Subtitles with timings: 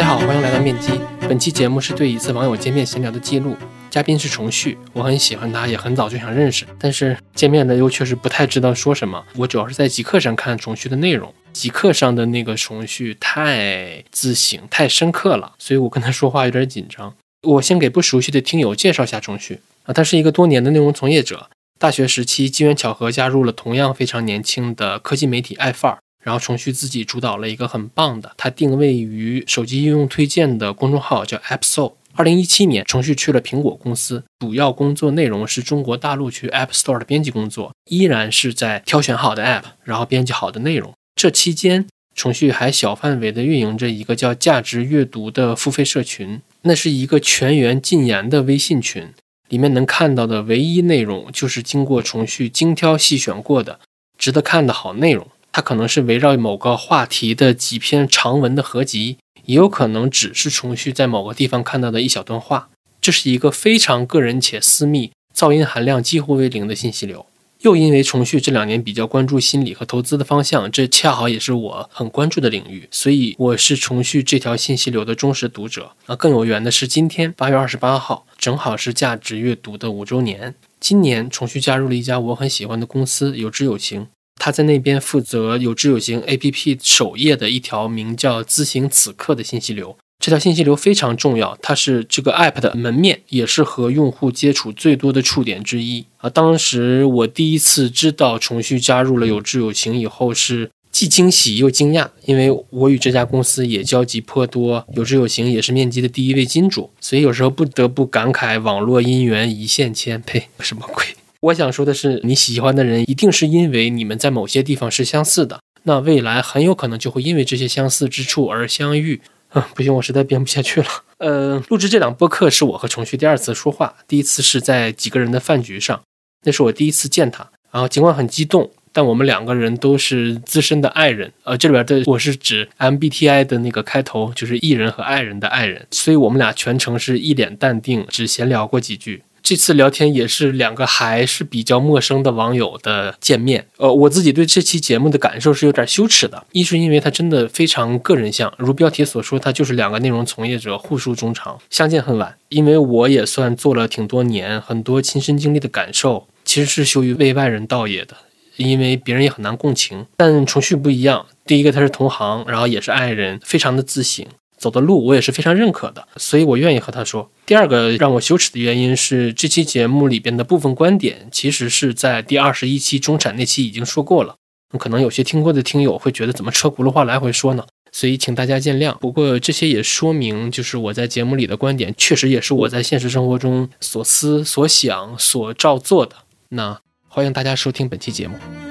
[0.00, 0.98] 大家好，欢迎来到面基。
[1.28, 3.54] 本期节目是对一次网友见面闲聊的记录，
[3.90, 9.22] 嘉宾是重旭，我很喜欢他，也很早就想认识，但是见面了又确实不太知道说什么。
[9.36, 17.14] 我主要是在极客上看重旭的内容，极客上的那个重旭太自省、太深刻了，所以我跟他说话有点紧张。
[17.46, 25.98] 我先给不熟悉的听友介绍一下重旭啊，他是一个多年的内容从业者，大学时期机缘巧合加入了同样非常年轻的科技媒体爱范儿。
[26.22, 31.94] 然后程旭自己主导了一个很棒的，它定位于手机应用推荐的公众号叫 App Store。
[32.14, 40.92] 二零一七年，程序去了苹果公司，主要工作内容是中国大陆区 App Store 的编辑工作，依然是在挑选好的 App，然后编辑好的内容。
[41.14, 49.14] 这期间，程序还小范围的运营着一个叫价值阅读的付费社群，那是一个全员禁言的微信群，
[49.48, 53.78] 里面能看到的唯一内容就是经过程序精挑细选过的
[54.18, 55.26] 值得看的好内容。
[55.52, 62.68] 它可能是围绕某个话题的几篇长文的合集，也有可能只是重续在某个地方看到的一小段话。
[63.00, 67.26] 这是一个非常个人且私密、噪音含量几乎为零的信息流。
[67.62, 75.92] 又因为重续这两年比较关注心理和投资的方向，这恰好也是我很关注的领域，所以我是重续这条信息流的忠实读者。
[76.06, 80.54] 啊，更有缘的是，今天八月二十八号，正好是价值阅读的五周年。
[80.78, 84.06] 今年重续加入了一家我很喜欢的公司，有知有行。
[84.40, 96.30] 他在那边负责有知有行 APP 首页的一条名叫“咨询此刻”的信息流，这条信息流非常重要，它是这个 App 的门面，也是和用户接触最多的触点之一啊。
[96.30, 111.04] 当时我第一次知道重旭加入了有知有行以后，是既惊喜又惊讶，因为我与这家公司也交集颇多，有知有行也是面基的第一位金主，所以有时候不得不感慨网络姻缘一线牵，呸，什么鬼？
[111.40, 119.20] 我想说的是，你喜欢的人一定是因为你们在某些地方是相似的，那未来很有可能就会因为这些相似之处而相遇。
[119.48, 120.86] 啊，不行，我实在编不下去了。
[121.18, 126.00] 呃，录制这档播客是我和程序第二次说话，第一次是在几个人的饭局上，
[126.44, 127.50] 那是我第一次见他。
[127.72, 131.32] 然后尽管很激动，但我们两个人都是资深的爱人。
[131.42, 139.24] 呃，这里边的我是指 MBTI 的那个开头，就是艺人和爱人的爱人，所以我们俩全程是一脸淡定，只闲聊过几句。
[139.50, 143.66] 这次聊天也是两个还是比较陌生的网友的见面。
[143.78, 146.46] 呃，我自己对这期节目的感受是有点羞耻的。
[146.52, 152.36] 一是因为它真的非常个人向，如标题所说，它就是两个内容从业者互诉衷肠，相见恨晚。
[152.50, 158.14] 因为我也算做了挺多年，很多亲身经历的感受，其实是羞于为外人道也的，
[158.54, 160.06] 因为别人也很难共情。
[160.16, 164.24] 但程序不一样，第一个他是同行，然后也是爱人，非常的自省。
[164.60, 167.30] 走的路我也是非常认可的，所以我愿意和他说。
[167.46, 174.36] 第二个让我羞耻的原因是，这期节目里边的部分观点其实是在第二十一期中产那期已经说过了，
[174.78, 177.64] 可能有些听过的听友会觉得怎么车轱辘话来回说呢？
[177.90, 178.96] 所以请大家见谅。
[178.98, 186.14] 不过这些也说明，就是我在节目里的观点确实也是我在现实生活中所思所想所照做的。
[186.50, 186.78] 那
[187.08, 188.69] 欢迎大家收听本期节目。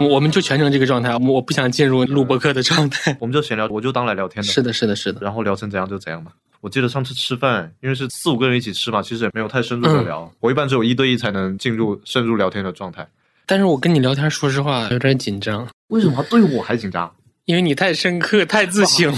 [0.00, 4.50] 我们就全程这个状态，我不想进入录播课的状态，我们就闲聊，我就当来聊天的。
[4.50, 5.20] 是的，是的，是的。
[5.20, 6.32] 然后聊成怎样就怎样吧。
[6.62, 10.30] 我记得上次吃饭，因为是四五个人一起吃嘛，其实也没有太深入的聊。
[10.40, 13.06] 我一般只有一对一才能进入深入聊天的状态。
[13.46, 15.66] 但是我跟你聊天，说实话有点紧张。
[15.88, 17.10] 为什么对我还紧张？
[17.44, 19.14] 因为你太深刻、太自信了。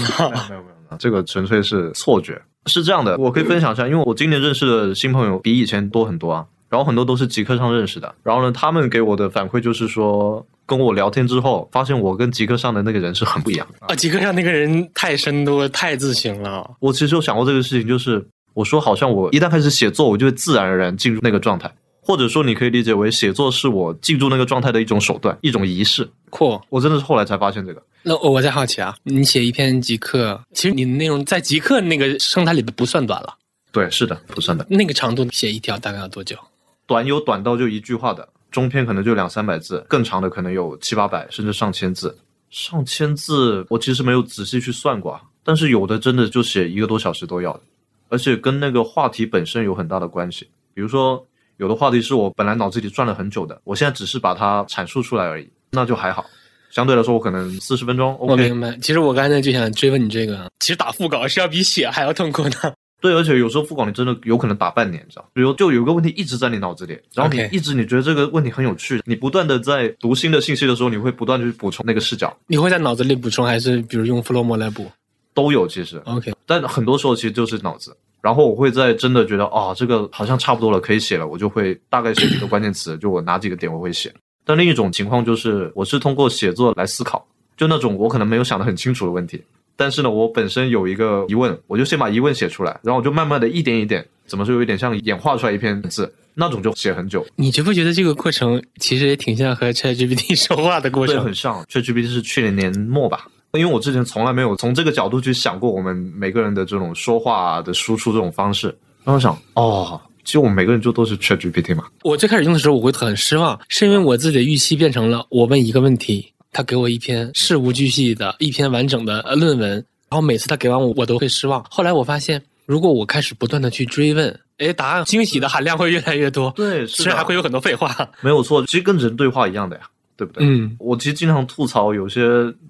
[0.49, 2.41] 没有没有，这个纯粹是错觉。
[2.65, 6.45] 是这样的，我可以分享一下，因为我今年认识的新朋友比以前多很多啊。
[6.69, 8.15] 然后很多都是极客上认识的。
[8.23, 10.45] 然后呢，他们给我的反馈就是说。
[10.65, 13.95] 跟我聊天之后，发现我跟极客上的那个人是很不一样的啊！
[13.95, 16.69] 极客上那个人太深度、太自信了。
[16.79, 21.69] 我其实有想过这个事情，就是我说，好像我一旦开始写作，我就会自然而然进入那个状态，
[22.01, 26.09] 或者说你可以理解为写作是我进入那个状态的一种手段、一种仪式。
[26.29, 26.59] 酷！
[26.69, 27.83] 我真的是后来才发现这个。
[28.01, 33.35] 那我在好奇啊，你写一篇极客，其实你的内容在极客那个生态里不算短了。
[33.71, 34.65] 对，是的，不算短。
[34.69, 36.37] 那个长度写一条大概要多久？
[36.85, 38.27] 短有短到就一句话的。
[38.53, 42.15] 中篇可能就两三百字，更长的可能有七八百，甚至上千字。
[42.51, 47.61] 上千字，我其实没有仔细去算过，但是有的真的就写一个多小时都要的，
[48.09, 50.47] 而且跟那个话题本身有很大的关系。
[50.75, 51.25] 比如说，
[51.57, 56.23] 有的话题是我本来脑子里转了很久的，我现在只是把它阐述出来而已，那就还好。
[56.69, 58.15] 相对来说，我可能四十分钟。
[58.19, 58.77] 我明白。
[58.83, 62.75] 其实我刚才就想追问你这个，其实打副稿是要比写还要痛苦的。
[63.03, 72.33] 对，而且有时候副稿你真的有可能打半年，你知道比如就有个问题一直在你脑子里，然后你一直你觉得这个问题很有趣，你不断的在读新的信息的时候，你会不断的去补充那个视角。
[72.47, 74.89] 你会在脑子里补充，还是比如用 flow 模来补？
[75.33, 76.01] 都有其实。
[76.05, 77.93] OK，但很多时候其实就是脑子。
[78.21, 84.13] 然后我会在真的觉得啊，这个好像差不多了，可以写了，我就会大概写几个关键词，就我哪几个点我会写。
[84.45, 87.27] 但另一种情况就是，我是通过写作来思考。
[87.57, 89.43] 就那种我可能没有想得很清楚的问题，
[89.75, 97.25] 但是呢，我本身有一个疑问，我就先把疑问写出来，然后我就慢慢的一点一点，怎么说，有点像演化出来一篇字，那种就写很久。
[97.35, 101.25] 你觉不觉得这个过程其实也挺像和 ChatGPT 说话的过对，程？
[101.25, 101.63] 很像。
[101.65, 108.67] ChatGPT 是去年年末吧，因为我之前从来没有从这个角度去想过我们每个人的这种说话的输出这种方式。
[109.03, 111.83] 然后想，哦，其实我们每个人就都是 ChatGPT 嘛。
[112.03, 121.65] 我最开始用的时候，我会很失望，是因为我自己的预期变成了我问一个问题，他给我一篇事无巨细的一篇完整的呃论文，然后每次他给完我，我都会失望。
[121.69, 127.93] 后来我发现，如果我开始不断的去追问，哎，答案惊喜的含量会越来越多，对，虽然还会有很多废话。
[128.21, 129.81] 没有错，其实跟人对话一样的呀，
[130.15, 130.45] 对不对？
[130.45, 132.21] 嗯我其实经常吐槽有些，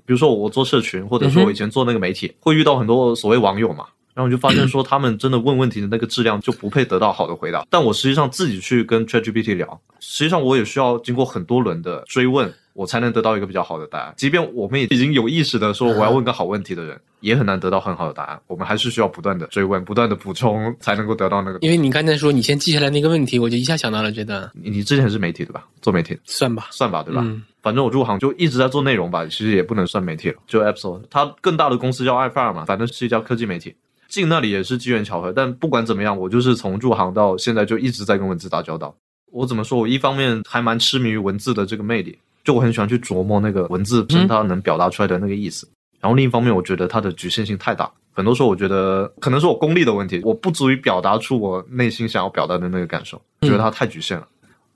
[0.06, 7.68] 比如说我做社群，或者说我以前做那个媒体，会遇到很多所谓网友嘛，然后我就发现说他们真的问问题的那个质量就不配得到好的回答。
[7.70, 14.14] 但我实际上自己去跟 ChatGPT 聊，实际上我也需要经过很多轮的追问，我才能得到一个比较好的答案。
[14.18, 18.40] 即便我们也已经有意识的说我要问个好问题的人，也很难得到很好的答案。
[18.48, 21.60] 我们还是需要不断的追问，不断的补充，才能够得到那个。
[21.62, 25.66] 因为你刚才说你先记下来那个问题，我就一下想到了，觉得你你之前是媒体对吧？
[25.82, 27.22] 做媒体的算吧，算吧，对吧？
[27.24, 31.02] 嗯反正我入行就一直在做内容吧，其实也不能算媒体了，就 App Store。
[31.10, 33.74] 它更大的公司叫爱发尔嘛，反正是一家科技媒体。
[34.10, 38.94] 进那里也是机缘巧合，但不管怎么样，我就是从入行到现在就一直在跟文字打交道。
[39.32, 39.80] 我怎么说？
[39.80, 45.68] 我一方面还蛮痴迷于文字的这个魅力，就我很喜欢去琢磨那个文字本身它能表达出来的那个意思。
[46.00, 54.28] 然后另一方面，我觉得它的局限性太大，很多时候我觉得可能是我功力的问题，我不足以表达出我内心想要表达的那个感受，觉得它太局限了。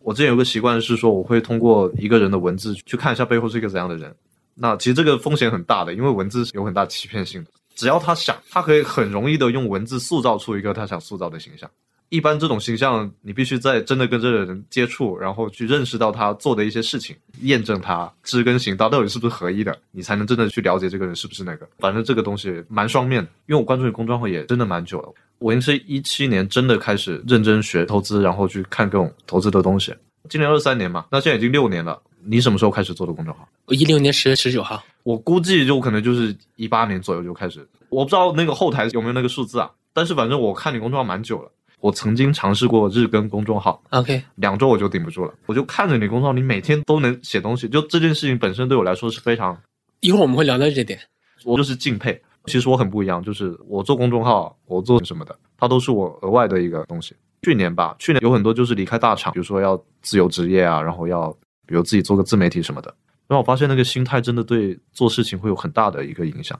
[0.02, 4.16] 我之前有个习惯是说，我会通过一个人的文字去看一下背后是一个怎样的人。
[4.56, 7.52] 那其实这个风险很大的，因为文字是有很大欺骗性的。
[7.76, 11.70] 只要他想，他可以很容易的用文字塑造出一个他想塑造的形象。
[12.10, 21.68] 一般这种形象，你必须在真的跟这个人接触，然后去认识到他做的一些事情，验证他知跟行到到底是不是合一的，你才能真的去了解这个人是不是那个。
[21.80, 25.14] 反正这个东西蛮双面的，因为我关注你公众号也真的蛮久了。
[25.40, 29.94] 我应该是一七年真的开始认真学投资，然后去看各种投资的东西。
[30.30, 32.02] 今年二三年嘛，那现在已经六年了。
[32.30, 33.48] 你什么时候开始做的公众号？
[33.66, 39.70] 我一六年十月十九号，我估计就可能就是一八年左右就开始，我不知道那个后台有没有那个数字啊。
[39.94, 45.34] 但是反正我看你公众号蛮久了，我曾经尝试过日更公众号，OK，两周我就顶不住了。
[45.46, 49.58] 我就看着你公众号，你每天都能写东西，就这件事情本身对我来说是非常，
[50.00, 51.00] 一会儿我们会聊到这点。
[51.44, 52.20] 我就是敬佩。
[52.48, 57.14] 其实我很不一样，就是我做公众号，我做什么的，它都是我额外的一个东西。
[57.44, 61.30] 去年吧，去年有很多就是离开大厂，比如说要自由职业啊，然后要
[61.66, 62.94] 比如自己做个自媒体什么的。
[63.28, 66.58] 然后我发现那个心态真的对做事情会有很大的一个影响。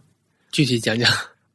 [0.52, 1.10] 具体讲讲。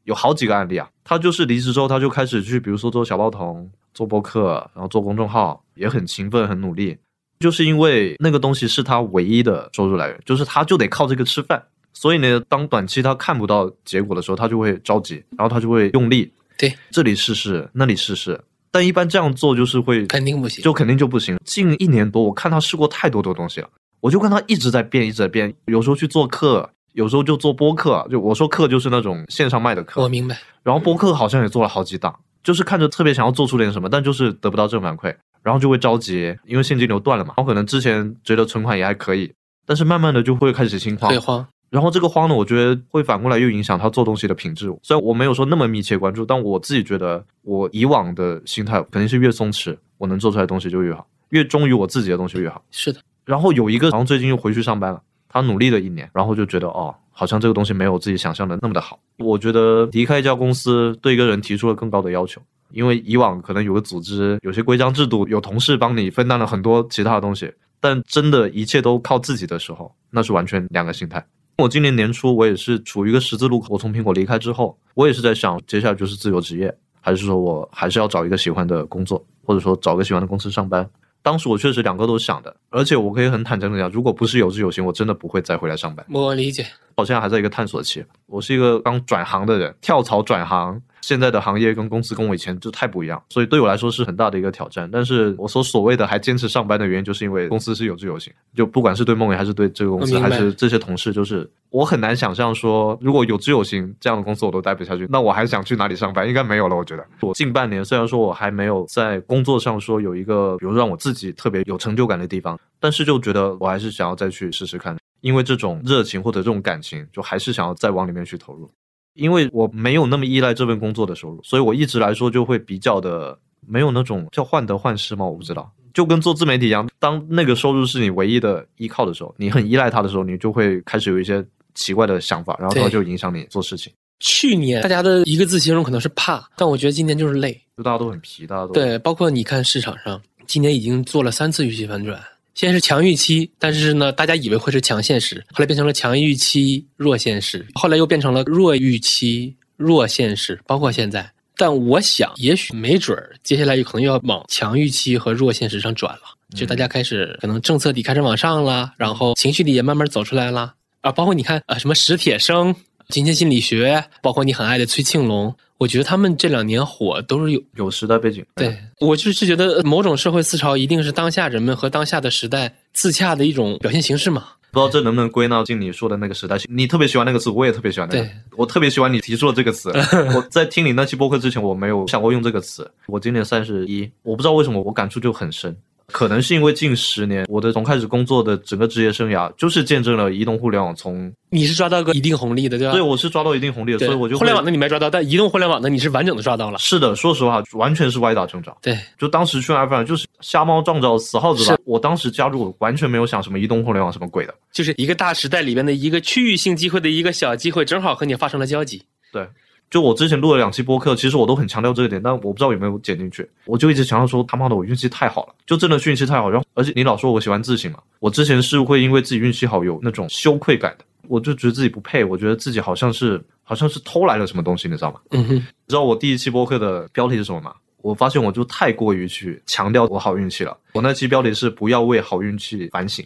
[0.05, 6.97] 有好几个案例啊，他就是离职之后，他就开始去，比如说做小报童、做播客，然后做公众号，也很勤奋、很努力。
[7.41, 11.63] 就是因为那个东西是他唯一的收入来源，就是他就得靠这个吃饭。
[11.93, 18.41] 所以呢，当短期他看不到结果的时候，他就会着急，然后他就会用力，对，这里试试，那里试试。
[18.71, 20.65] 但一般这样做就是会肯定不行。
[20.65, 21.39] 就肯定就不行。
[21.45, 23.69] 近一年多，我看他试过太多的东西了，
[24.01, 25.53] 我就看他一直在变，一直在变。
[25.67, 28.07] 有时候去做课，有时候就做播客。
[28.11, 30.39] 就我说课就是那种线上卖的课，我明白。
[30.63, 37.35] 然后播客好像也做了好几档，就是看着特别想要做出点什么，但就是得不到正反馈，然后就会着急，因为现金流断了嘛。
[37.37, 39.33] 然后可能之前觉得存款也还可以，
[39.67, 41.19] 但是慢慢的就会开始心慌对。
[41.19, 41.47] 慌。
[41.71, 44.67] 然后这个慌呢，我觉得会反过来又影响他做东西的品质。
[44.83, 52.63] 虽然我没有说那么密切关注，但我自己觉得我以往的心态肯定是越松弛，我能做出来的东西就越好，越忠于我自己的东西越好。
[52.71, 55.01] 是的，然后有一个，然后最近又回去上班了，
[55.33, 59.01] 他努力了一年，然后就觉得哦，好像这个东西没有自己想象的那么的好。
[59.19, 71.25] 我觉得离开一家公司对一个人提出了更高的要求，因为以往可能有个组织，有些规章制度，有同事帮你分担了很多其他的东西，但真的一切都靠自己的时候，那是完全两个心态。
[71.59, 73.69] 我今年年初，我也是处于一个十字路口。
[73.71, 80.89] 我从苹果离开之后，我也是在想，接下来就是自由职业，还是说我还是要找一个喜欢的工作，或者说找个喜欢的公司上班。
[81.23, 86.05] 当时我确实两个都想的，而且我可以很坦诚的讲，如果不是有志有行，我真的不会再回来上班。
[86.11, 86.67] 我理解。
[86.97, 94.89] 我现在还在一个探索期，我是一个刚转行的人，跳槽转行，现在的行业跟公司跟我以前就太不一样，所以对我来说是很大的一个挑战。
[94.91, 106.27] 但是我所所谓的还坚持上班的原因，就是因为公司是有志有行，就不管是对梦圆还是对这个公司，还是这些同事，就是我很难想象说，如果有志有行这样的公司我都待不下去，那我还想去哪里上班？
[106.27, 107.05] 应该没有了，我觉得。
[107.21, 114.97] 我近半年虽然说我还没有在工作上说有一个，比如让我自己特别有成就感的地方，但是就觉得我还是想要再去试试看。
[115.21, 118.69] 因为这种热情或者这种感情，就还是想要再往里面去投入。
[119.15, 125.25] 因为我没有那么依赖这份工作的收入，所以我一直来说就会比较的没有那种叫患得患失吗？
[125.25, 137.53] 我不知道，就跟做自媒体一样，当那个收入是你唯一的依靠的时候，你很依赖它的时候，你就会开始有一些奇怪的想法，然后它就影响你做事情，去年大家的一个字形容可能是怕，但我觉得今年就是累。
[137.77, 142.21] 就大家都很皮，大家都对，包括你看市场上，今年已经做了三次预期反转。
[142.55, 151.31] 先是强预期，但是呢，大家以为会是强现实，后来变成了强预期弱现实，后来又变成了弱预期弱现实，包括现在。
[151.57, 156.23] 但我想，也许没准儿，接下来有可能要往强预期和弱现实上转了，
[156.57, 160.75] 就大家开始可能政策底开始往上了，然后情绪底也慢慢走出来了。
[161.03, 162.75] 啊，包括你看啊，什么史铁生、
[163.13, 168.43] 金钱心理学，包括你很爱的崔庆龙，我觉得他们这两年火都是有有时代背景。
[168.55, 174.47] 对我就是觉得某种社会思潮一定是当下人们和当下的时代自洽的一种表现形式嘛。
[174.71, 176.57] 不知道这能不能归纳进你说的那个时代？
[176.71, 178.25] 你特别喜欢那个词，我也特别喜欢那个。
[178.25, 179.93] 对我特别喜欢你提出的这个词。
[180.35, 182.91] 我在听你那期播客之前，我没有想过用这个词。
[183.07, 185.77] 我今年三十一，我不知道为什么我感触就很深。
[186.07, 192.93] 可能是因为近十年我的从开始工作的整个职业生涯，就是见证了移动互联网从你是抓到个一定红利的，对吧？
[192.93, 196.79] 对我是抓到一定红利的，所以我就互联网的你没抓到，但移动互联网的你是完整的抓到了。
[196.79, 198.77] 是的，说实话，完全是歪打正着。
[198.83, 201.77] 对，就当时去 iPhone 就是瞎猫撞着死耗子吧。
[201.85, 204.55] 我当时加入，完全没有想什么移动互联网什么鬼的。
[204.73, 209.03] 就是一个大时代里边的一个区域性机会的一个小机会，正好和你发生了交集。
[209.33, 209.47] 对，
[209.93, 213.47] 就我之前录了两期播客，其实我都很强调这个点，但我不知道有没有剪进去。
[213.67, 216.49] 我就一直强调说，他妈的，我运气太好了，就真的运气太好。
[216.49, 225.21] 然后，而且你老说我喜欢自省嘛，我之前是会因为自己运气好有那种羞愧感的，我就觉得自己不配，我觉得自己好像是好像是偷来了什么东西，你知道吗？
[225.33, 227.75] 嗯哼，你知道我第一期播客的标题是什么吗？
[228.03, 230.77] 我发现我就太过于去强调我好运气了。
[230.93, 233.25] 我那期标题是不要为好运气反省，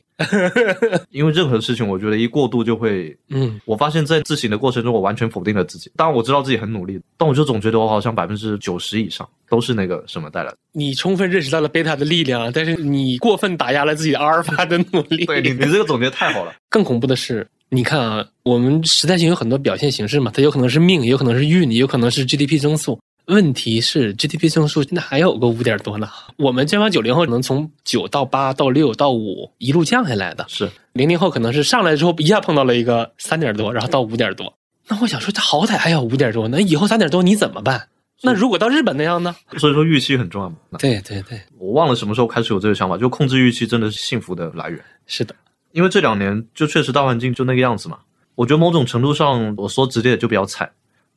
[1.11, 5.91] 因为任何事情我觉得一过度就会嗯，我发现，在自省的过程中，我完全否定了自己。
[5.97, 10.57] 当然，我知道自己很努力，但我就总觉得我好像百分之九十以上都是那个什么带来的。
[10.73, 15.27] 你充分认识到了贝塔的力量，但是你过分打压了自己的阿尔法的努力。
[15.27, 16.55] 对你，你这个总结太好了。
[16.69, 22.97] 更恐怖的是，你看啊，我们时代性有很多表现形式嘛，它有可能是命，也有可能是运，也有可能是 GDP 增速。
[23.27, 26.09] 问题是 GDP 增速现在还有个五点多呢。
[26.37, 34.55] 我们这帮九零后可能从九到八到六到五一路降下来的，是，零零后可能是上来之后一下碰到了一个三点多，然后到五点多。
[34.89, 37.89] 那我想说，他好歹还有五点多，那以后三点多你怎么办？
[38.23, 39.35] 那如果到日本那样呢？
[39.59, 40.57] 所以说预期很重要嘛。
[40.79, 44.81] 对对对，我忘了什么时候开始有这个想法，就控制预期真的是幸福的来源。
[45.07, 45.35] 是的，
[45.73, 47.99] 因为这两年就确实大环境就那个样子嘛。
[48.37, 50.71] 我觉得某种程度上，我说直接点就比较惨。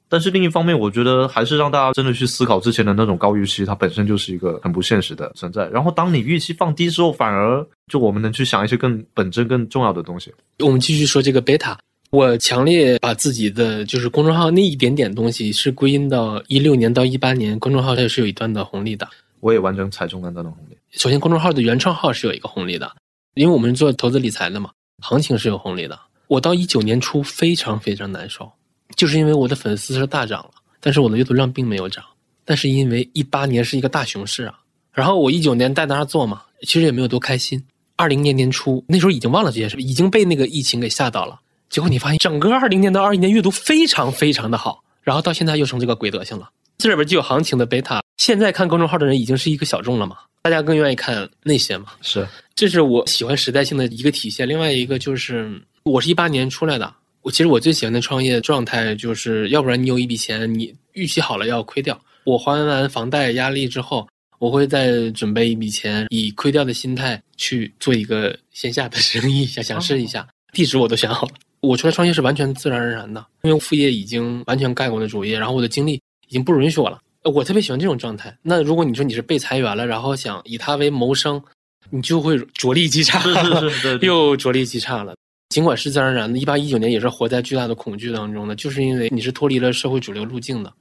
[0.10, 5.68] 但是另一方面，我觉得还是让大家真的去思考之前的那种高预期，它本身就是一个很不现实的存在。
[5.70, 10.34] 然后当你预期放低之后，反而就我们能去想一些更本真、更重要的东西。
[10.60, 11.78] 我们继续说这个贝塔。
[12.12, 19.08] 我强烈把自己的就是公众号那一点点东西是归因到一六年到一八年，公众号它是有一段的红利的。
[19.42, 20.78] 我也完整踩中了那段红利。
[20.90, 22.92] 首先，公众号的原创号是有一个红利的，
[23.36, 24.72] 因为我们是做投资理财的嘛，
[25.04, 26.00] 行情是有红利的。
[26.26, 28.52] 我到一九年初非常非常难受，
[29.00, 30.52] 就是因为我的粉丝是大涨了，
[30.82, 32.04] 但是我的阅读量并没有涨。
[32.44, 34.60] 但是因为一八年是一个大熊市啊，
[34.92, 37.64] 然后我一九年在那儿做嘛，其实也没有多开心。
[37.96, 41.40] 二零年年初那时候已经忘了这件事，已经被那个疫情给吓到了。
[41.70, 46.50] 结果你发现整个二零年到二一年阅读非常非常的好，然后到现在又成这个鬼德行了。
[46.78, 51.86] 这里边就有行情的贝塔，现在看公众号的人已经是一个小众了嘛，大家更愿意看那些嘛。
[52.02, 54.46] 是，这是我喜欢时代性的一个体现。
[54.46, 64.08] 另外一个就是，我是一八年出来的，我其实我最喜欢的创业状态就是，要不然你有一笔钱，你预期好了要亏掉，我还完房贷压力之后，
[64.40, 71.34] 我会再准备一笔钱，以亏掉的心态去做一个线下的生意，想想试一下，地址我都想好了。
[71.62, 75.96] 我出来创业是完全自然而然的，因为副业已经完全盖过了主业，然后我的精力
[76.30, 77.00] 已经不允许我了。
[77.24, 78.34] 我特别喜欢这种状态。
[78.42, 81.42] 那如果你说你是被裁员了，然后想以它为谋生，
[81.90, 84.08] 你就会着力极差， 是是是，对对。
[84.08, 85.14] 又着力极差了。
[85.50, 90.72] 尽管是自然而然的，一八一九年也是活在巨大的恐惧当中的，就是因为你是脱离了社会主流路径的。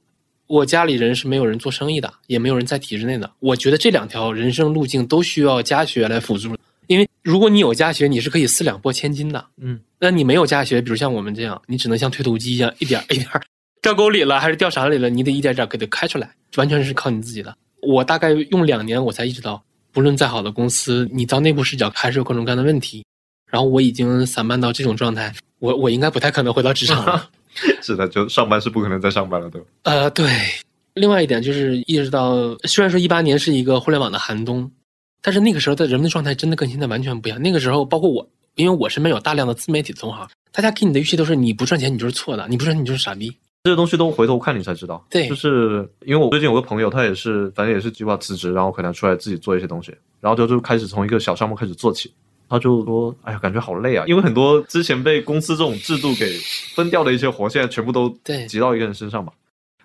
[0.45, 3.31] 我家里人是没有人做生意的，也没有人在体制内的。
[3.39, 9.43] 我觉得这两条人生路径都需要家学来辅助，因为如果你有家学，你是可以四两拨千斤的。
[9.57, 13.41] 嗯，那你没有家学，比如像我们这样，你只能像推土机一样，一点儿一点儿
[13.81, 17.55] 掉沟里了，还是掉啥里了，你得一点点给它开出来，完全是靠你自己的。
[17.81, 23.03] 我大概用两年，我才意识到，不论再好的公司，你到内部视角还是有各种各样的问题。
[23.49, 27.29] 然后我已经散漫到这种状态，我我应该不太可能回到职场了。
[27.81, 29.67] 是的，就上班是不可能再上班了，对吧？
[29.83, 30.29] 呃，对。
[30.93, 34.69] 另外一点就是意识到，虽然说一八年是一个互联网的寒冬，
[35.21, 37.41] 但是那个时候的人们的状态真的跟现在完全不一样。
[37.41, 43.33] 那个时候，包括我，因为我身边有大量的自媒体同行，大家给你的预期都是你不赚钱你就是错的，你不赚钱你就是傻逼。
[43.63, 45.05] 这些东西都回头看你才知道。
[45.09, 52.13] 对就是因为我最近有个朋友，他也是，反正也是计划辞职，然后可能出来自己做一些东西，然后就就开始从一个小项目开始做起，
[52.49, 56.35] 他就说：“哎呀，感觉好累啊，因为很多之前被公司这种制度给
[56.75, 59.31] 分掉的一些活，现在全部都对挤到一个人身上嘛。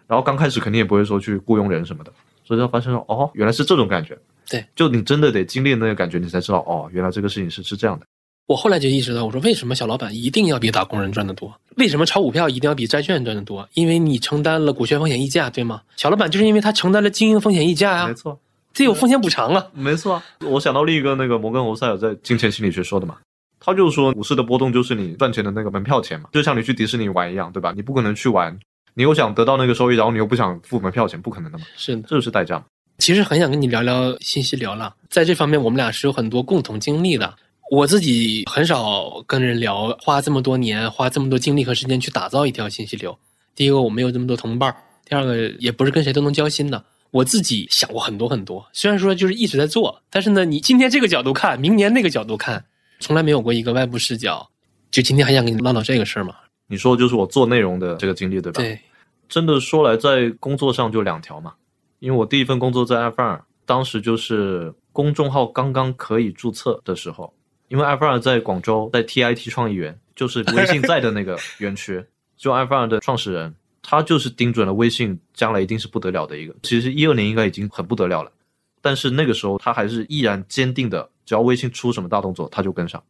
[0.07, 2.13] 然后刚开始肯定也不会说去雇佣人什么的，
[2.45, 4.17] 所以他发现说，哦，原来是这种感觉。
[4.49, 8.07] 对，就你真的得经历那个感觉，你才知道，哦，原来这个事情是是这样的。
[8.47, 11.51] 我后来就意识到，我说为什么小老板一定要比打工人赚得多？
[11.77, 13.67] 为什么炒股票一定要比债券赚得多？
[13.73, 15.81] 因为你承担了股权风险溢价，对吗？
[15.97, 18.39] 小老板就是因为他承担了经营风险溢价啊没，错，
[18.75, 19.67] 这有风险补偿啊。
[19.73, 20.25] 没错啊。
[20.41, 23.17] 我想到另一个那个摩根·欧塞尔在《金钱心理学》说的嘛，
[23.59, 27.73] 他就说股市的波动就是你赚钱的那个门票钱嘛，就像你去迪士尼玩一样，对吧？
[27.75, 28.59] 你不可能去玩，
[28.93, 32.65] 你又想得到那个收益，然后你又不想付门票钱，不可能的嘛，是的，这就是代价嘛。
[32.99, 37.35] 其实很想跟你聊聊信息流了，在这方面我们俩是有很多共同经历的。
[37.71, 43.17] 我自己很少跟人聊，花这么多年，花这么多精力和时间去打造一条信息流。
[43.57, 44.71] 第一个，我没有这么多同伴；
[45.09, 46.85] 第二个，也不是跟谁都能交心的。
[47.15, 52.65] 我自己想过很多很多，虽然说就是一直在做，但是呢，你今天这个角度看，明年那个角度看，
[52.99, 54.51] 从来没有过一个外部视角。
[54.91, 56.35] 就今天还想跟你唠唠这个事儿嘛？
[56.67, 58.61] 你说的就是我做内容的这个经历，对吧？
[58.61, 58.81] 对，
[59.29, 61.55] 真的说来，在工作上就两条嘛，
[62.01, 67.33] 因为我第一份工作在 F 二，当时就是公众号刚刚可以注册的时候，
[67.69, 72.05] 因为 F 二在广州，在 TIT 创意园，就是微信在的那个园区，
[72.37, 73.55] 就 F 二的创始人，
[73.87, 76.55] 他就是盯准了微信将来一定是不得了的一个。
[76.63, 78.33] 其实一二年应该已经很不得了了，
[78.81, 83.01] 但是那个时候他还是依然坚定的，只要微信出什么大动作，他就跟上。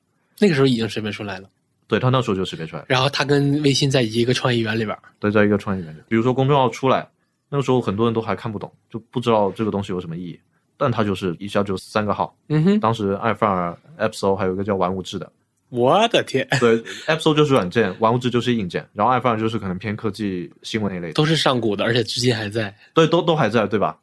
[0.41, 1.49] 那个时候已经识别出来了。
[1.87, 2.87] 对他那时候就识别出来了。
[2.89, 7.09] 然后他跟微信在一个创意园里边儿，对，在一个创意园里，比如说公众号出来，
[7.49, 10.41] 那个时候很多人都还看不懂，就不知道这个东西有什么意义。
[10.77, 15.31] 但他就是一下就三个号，嗯哼，当时爱范儿、Appso 还有一个叫玩物质的，
[15.75, 22.73] 我的天，对，Appso 就是软件，玩物志就是硬件，然后 iPhone 就是可能偏科技新闻一类的，都是上古的，而且至今还在。
[22.95, 23.99] 对，都都还在，对吧？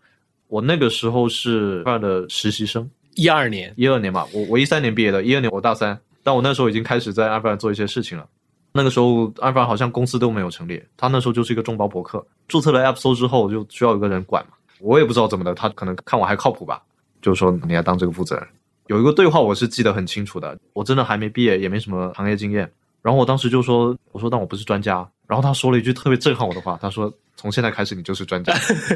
[0.49, 8.27] 我那个时候是范儿的实习生，一二年，一二年嘛，我我一三年毕业的，一二年我大三，但我那时候已经开始在 iPhone 做一些事情了。
[8.73, 12.25] 那个时候，iPhone 好像公司都没有成立，他那时候就是一个众包博客。
[12.49, 14.51] 注册了 App 搜之后，就需要有个人管嘛。
[14.79, 16.81] 我也不知道怎么的，他可能看我还靠谱吧，
[17.21, 18.45] 就说你要当这个负责人。
[18.91, 22.69] 有一个对话我是记得很清楚的，我真的还没毕业，也没什么行业经验。
[23.01, 25.09] 然后我当时就说，我说但我不是专家。
[25.25, 28.53] 然后他说了一句特别震撼我的话，他说从现在开始你就是专家。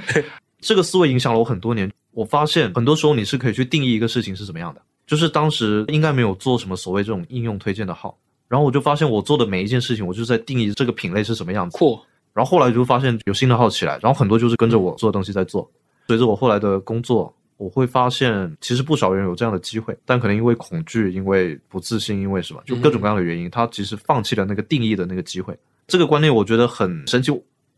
[0.59, 1.89] 这个思维影响了我很多年。
[2.11, 8.17] 我发现很多时候你是可以去定义一个事情是怎么样的，就是当时应该没有做什么所谓这种应用推荐的号。
[8.49, 11.77] 然后我就发现我做的每一件事情，我就是在定义这个品类是什么样子。
[11.77, 11.97] 酷，
[12.33, 15.71] 然后后来就发现有新的号起来，然后很多就是跟着我做的东西在做。
[16.07, 25.57] 随着我后来的工作，我会发现其实不少人有这样的机会，但可能因为恐惧、因为不自信、因为什么，就各种各样的原因，他其实放弃了那个定义的那个机会。
[25.87, 27.31] 这个观念我觉得很神奇。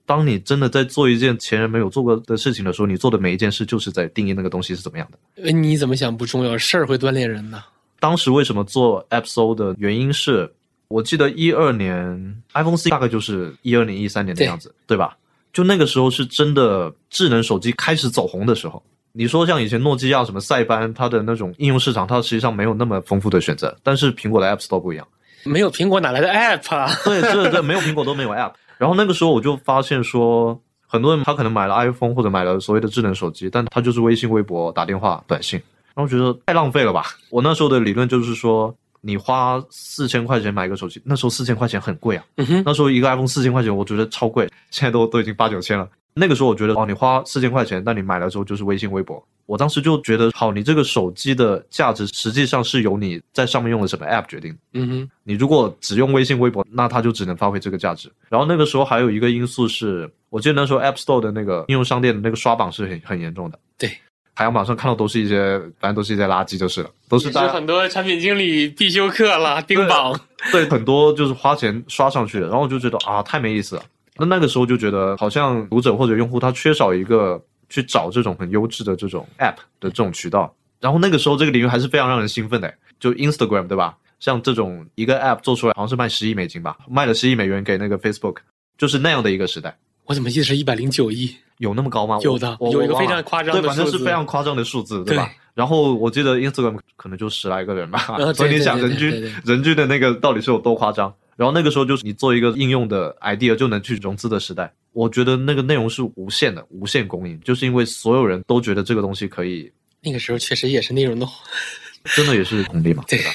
[0.05, 5.43] 当你真的在做一件前人没有做过的事情的时候，你做的每一件事就是在定义那个东西是怎么样的。
[5.43, 7.61] 呃你怎么想不重要，事儿会锻炼人呢。
[7.99, 10.49] 当时为什么做 App 搜的原因是，
[10.87, 15.17] 我记得一二年 iPhone C 大概就是一二年、一三年的样子，对吧？
[15.51, 18.81] 就那个时候是真的智能手机开始走红的时候。
[19.17, 23.75] 你说像以前诺基亚什么塞班，它的那种应用市场，它实际上没有那么丰富的选择。
[23.81, 25.07] 但是苹果的 App Store 不一样，
[25.43, 26.87] 没有苹果哪来的 App 啊？
[27.03, 28.51] 对，对对，没有苹果都没有 App。
[28.77, 35.59] 然后那个时候我就发现说，很多人他可能买了 iPhone 或者买了所谓的智能手机，但他就是微信、微博、打电话、短信，
[35.95, 37.07] 然后觉得太浪费了吧。
[37.31, 42.23] 我那时候的理论就是说，你花四千块钱买个手机，那时候四千块钱很贵啊。
[42.35, 45.89] 嗯，那时候一个 iPhone 四千块钱，我觉得超贵，现在都都已经八九千了。
[46.17, 49.23] 那个时候我觉得哦，你花四千块钱，但你买了之后就是微信、微博。
[49.45, 54.53] 我当时就觉得，好，你这个手机的价值实际上是由你在上面用的什么 App 决定。
[54.73, 58.11] 嗯哼，你如果只用微信、微博，那它就只能发挥这个价值。
[58.27, 63.57] 然后那个时候还有一个因素是，我记得那时候 App Store 的那个应用商店的那个刷榜是很很严重的。
[63.77, 63.89] 对，
[64.35, 70.19] 排行榜上看到都是一些，反正都是一些垃圾就是了，都是大是很多产品经理必修课了，盯榜。
[70.51, 73.83] 对很多就是花钱刷上去的，然后我就觉得啊太没意思了。
[74.19, 80.53] 那那个时候就觉得好像读者或者用户他缺少一个去找这种很优质的这种 App 的这种渠道。
[80.79, 83.97] 然后那个时候这个领域还是非常让人兴奋的，就 Instagram 对吧？
[84.19, 88.37] 像这种一个 App 做出来好像是卖十亿美金吧，卖了十亿美元给那个 Facebook，
[88.77, 89.77] 就是那样的一个时代。
[90.05, 91.35] 我怎么记得是一百零九亿？
[91.57, 92.19] 有那么高吗？
[92.23, 95.31] 有的有一个非常夸张的对，反正是非常夸张的数字，对吧对？
[95.55, 99.09] 然后我记得 Instagram 可能就十来个人吧，呃 所以你想人均
[99.43, 101.11] 人均的那个到底是有多夸张？
[101.37, 109.71] 然后那个时候就是你做一个应用的 idea 就能去融资的时代，我觉得那个内容是无限的，无限供应，就是因为所有人都觉得这个东西可以，
[110.01, 111.27] 那个时候确实也是内容的，
[112.15, 113.31] 真的也是 红利嘛，对对吧？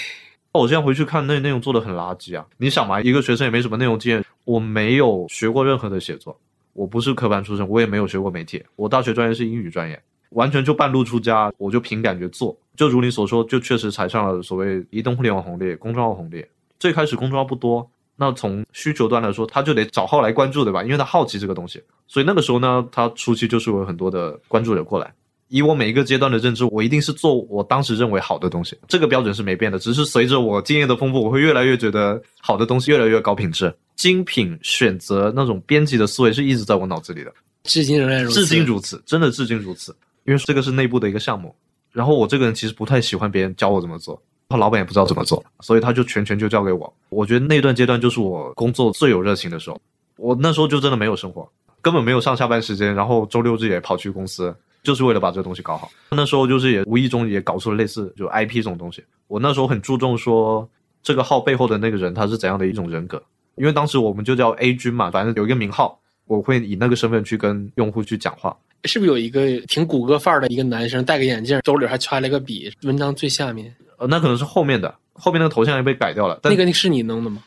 [0.52, 2.44] 我现在回去看那内容做的很垃圾啊！
[2.58, 6.36] 你想嘛，一个学生也没什么内容经验，我没有学过任何的写作，
[6.72, 12.58] 我不是科班出身，我也没有学过媒体，我大学专业是英语专业，完全就半路出家，我就凭感觉做。
[12.76, 16.44] 就如你所说，就确实踩上了所谓移动互联网红利、公众号红利。
[16.82, 20.82] 最开始公众号不多，那从需求端来说，他就得找号来关注，对吧？
[20.82, 25.14] 因为他好奇这个东西，所以那个时候呢，他初期就是有很多的关注者过来。
[25.46, 29.78] 以我每一个阶段的认知，我一定是做我当时认为好的东西，这个标准是没变的。
[29.78, 38.40] 只是随着我经验的丰富，我会越来越觉得好的东西越来越高品质、精品选择那种编辑的思维是一直在我脑子里的，至今仍然如此。
[38.40, 39.94] 至今如此，真的至今如此。
[40.24, 41.54] 因为这个是内部的一个项目，
[41.92, 44.20] 然后我这个人其实不太喜欢别人教我怎么做，
[44.52, 46.92] 然后老板也不知道怎么做，所以他就全权就交给我。
[47.08, 49.80] 我觉得那段阶段就是我工作最有热情的时候，
[50.18, 54.54] 我那时候就真的没有生活，根本没有上下班时间，然后周六日也跑去公司。
[54.82, 55.88] 就是为了把这个东西搞好。
[56.10, 59.00] 那时候就是也无意中也搞出了类似就 IP 这种东西。
[59.28, 60.68] 我那时候很注重说
[61.04, 63.22] 这个号背后的那个人他是怎样的一种人格，
[63.54, 68.56] 因为当时我们就叫 A 君嘛，反正有一个名号，我会以那个身份去跟用户去讲话。
[68.82, 73.72] 是不是有一个挺谷歌范儿的一个男生，戴个眼镜，兜里还揣了个笔，文章最下面？
[74.02, 76.38] 呃，那可能是后面的，后面那个头像也被改掉了。
[76.42, 77.42] 但那个那是你弄的吗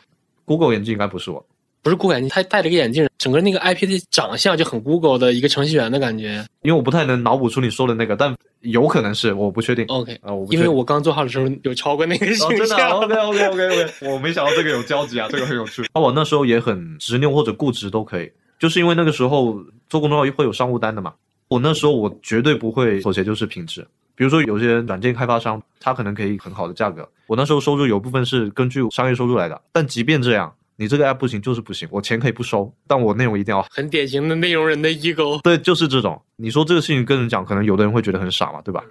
[0.46, 1.44] ？Google 眼镜应该不是我。
[1.82, 6.44] 不是 Google 眼镜，他戴了个眼镜，整个那个 IP 的长相就很 Google 的一个程序员的感觉。
[6.62, 9.84] 因为我不太能脑补出你说的那个，但有可能是，我不确定。
[9.86, 12.58] OK 啊，我因为我刚做号的时候有超过那个形象。
[12.58, 15.84] 真的 OK OK OK OK，我没想到这个有交集啊，这个很有趣。
[15.94, 19.56] 那我那时候也很执拗或者固执都可以，就是因为那个时候
[19.88, 21.12] 做公众号会有商务单的嘛。
[21.46, 23.86] 我那时候我绝对不会妥协，就是品质。
[24.16, 30.52] 比如说有些软件开发商，他可能可以很好的价格，我那时候收入有部分是根据商业收入来的，但即便这样。
[30.78, 35.40] 你这个 app 不行就是不行，我钱可以不收，但我内容一定要很典型的内容人的 ego。
[35.40, 36.20] 对，就是这种。
[36.36, 38.84] 你说这个事情跟人讲，可能有的人会觉得很傻嘛，对吧？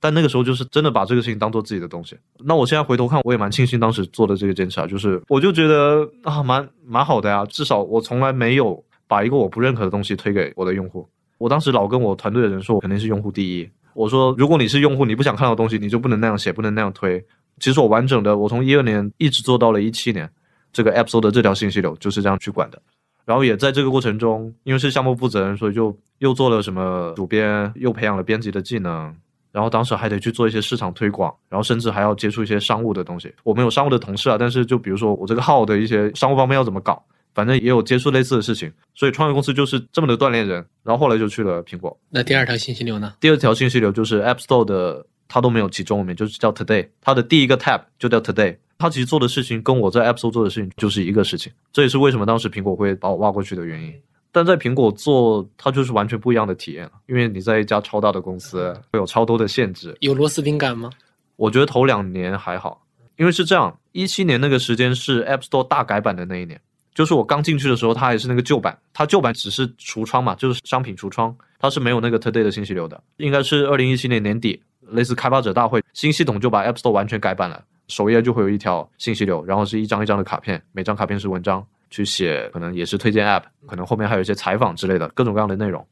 [0.00, 2.18] 但那个时候就是真的把这个事情当做自己的东西。
[2.38, 7.46] 那我现在回头看，我也蛮庆幸当时做的这个坚持啊，就是我就觉得啊，蛮蛮好的呀。
[7.48, 11.08] 至少我从来没有把一个我不认可的东西推给我的用户。
[11.38, 13.70] 我当时老跟我团队的人说，我肯定是用户第一。
[13.94, 17.24] 我说，如果你是用户，你不想看到东西，你就不能那样写，不能那样推。
[17.58, 20.30] 其实我完整的，我从一二年一直做到了一七年。
[20.72, 22.80] 这个 App Store 的这条信息流就是这样去管的，
[23.24, 29.12] 然后也在这个过程中，因为是项目负责人，所以就又做了什么主编，又培养了编辑的技能，
[29.50, 33.34] 然后当时还得去做一些市场推广，然后甚至还要接触一些商务的东西。
[33.42, 38.72] 我们有商务的同事啊，但是就比如说我这个号的一些商务方面要怎么搞，反正也有接触类似的事情。
[38.94, 40.64] 所以创业公司就是这么的锻炼人。
[40.82, 41.98] 然后后来就去了苹果。
[42.08, 43.14] 那第二条信息流呢？
[43.20, 48.56] 第二条信息流就是 App Store 的，它都没有起中文名，就是叫 Today，它的第一个 tab 就叫 Today。
[48.78, 53.94] 它其实做的事情跟我在 App Store 做的事情就是一个事情，这也是为什么当时苹果会把我挖过去的原因。
[54.32, 59.94] 但在苹果做，它就是完全不一样的体验了，因为你在一家超大的公司，会有超多的限制。
[60.00, 60.88] 有螺丝钉感吗？
[61.36, 66.60] 我觉得头两年还好，因为是这样，一七年那个时间是 App Store 大改版的那一年，
[67.00, 73.02] 就是我刚进去的时候，它还是那个旧版，它旧版只是橱窗嘛，就是商品橱窗，它是没有那个 Today 的信息流的。
[73.16, 77.64] 应该是二零一七年年底，类似开发者大会，新系统就把 App Store 完全改版了。
[77.88, 85.82] 首页就会有一条信息流，然后是一张一张的卡片，每张卡片是文章，去写可能也是推荐 App，可能后面还有一些采访之类的各种各样的内容。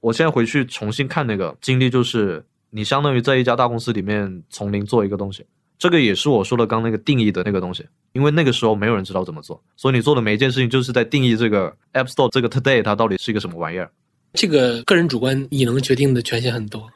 [0.00, 5.46] 我现在回去重新看那个经历，就是你相当于在一家大公司里面从零做一个东西，
[5.78, 13.90] 这个也是我说的刚那个定义的那个东西，因为那个时候没有人知道怎么做，所以你做的每一件事情就是在定义这个 App Store 这个 Today 它到底是一个什么玩意儿。
[14.34, 16.86] 这个个人主观你能决定的权限很多。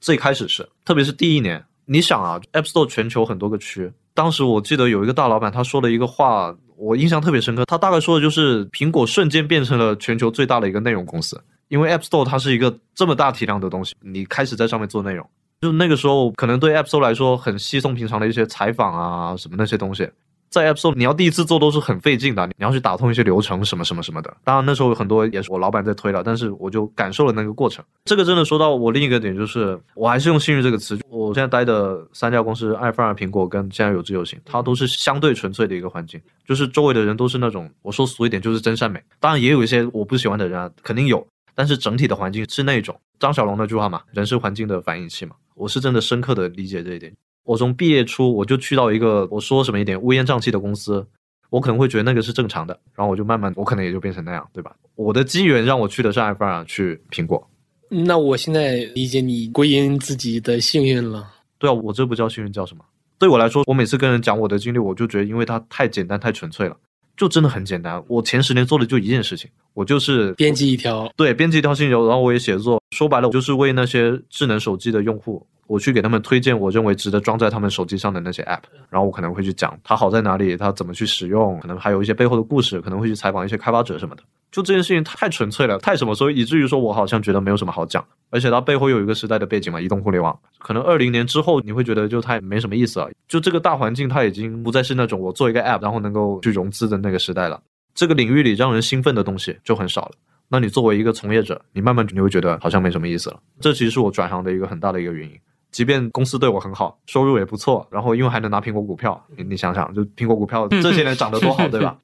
[0.00, 3.92] 最开始是，特别是第一年，你想啊，App Store 全球很多个区。
[4.14, 7.64] 当时我记得有一个大老板，他说了一个话，我印象特别深刻。
[7.66, 15.28] 他大概说的就是，苹果瞬间变成了全球最大的一个内容公司，因为 App Store 它是一个这么大体量的东西，你开始在上面做内容，
[15.60, 20.08] 就那个时候可能对 App Store 来说很稀松平常的一些采访啊什么那些东西。
[20.48, 24.36] 在 App Store，你要第一次做都是很费劲的，你要去打通一些流程什么什么什么的。
[24.42, 27.84] 当然那时候有很多也是我老板在推了，但是我就感受了那个过程。
[28.04, 30.98] 这个真的说到我另一个点，就是我还是用幸运这个词。
[31.08, 39.00] 我现在待的三家公司，爱范儿、苹果跟现在有自由行，它都是相对纯粹的一个环境，就是周围的人都是那种我说俗一点就是真善美。
[39.20, 45.36] 当然也有一些我不喜欢的人啊，肯定有，但是整体的环境是那种张小龙那句话嘛，人是环境的反应器嘛。
[45.60, 47.14] 我是真的深刻的理解这一点。
[47.44, 51.06] 我从毕业初我就去到一个我说什么一点乌烟瘴气的公司，
[51.50, 54.74] 我可能会觉得那个是正常的，然后我就慢慢我可能也就变成那样，对吧？
[54.94, 57.46] 我的机缘让我去的是 iPhone，去苹果。
[57.90, 61.30] 那我现在理解你归因自己的幸运了。
[61.58, 62.82] 对啊，我这不叫幸运，叫什么？
[63.18, 66.74] 对我来说，我每次跟人讲我的经历，我就觉得因为它太简单、太纯粹了，
[67.18, 68.02] 就真的很简单。
[68.08, 72.79] 我前十年做的就一件事情，我就是编辑一条，对，编辑一条信息流，然后我也写作。
[72.90, 75.46] 说白了，我就是为那些智能手机的用户。
[75.66, 84.22] 我去给他们推荐我认为值得装在他们手机上的那些 App，然后我可能会去讲它好在哪里，它怎么去使用，可能还有一些背后的故事，可能会去采访一些开发者什么的。
[84.50, 88.04] 就这件事情太纯粹了，太什么，所以以至于说我好像觉得没有什么好讲。
[88.30, 93.08] 而且它背后有一个时代的背景嘛，移动互联网，可能二零年之后你会觉得就太没什么意思了。
[93.28, 97.62] 就这个大环境，它已经不再是那种我做一个 app 然后能够去融资的那个时代了。
[97.94, 100.12] 这个领域里让人兴奋的东西就很少了。
[100.52, 103.40] 那你作为一个从业者，你慢慢你会觉得好像没什么意思了。
[103.60, 105.38] 这其实是我转行的一个很大的一个原因。
[105.70, 111.96] 即便公司对我很好，收入也不错，然后因为还能拿苹果股票，你你想想，就苹果股票这些年涨得多好， 对吧？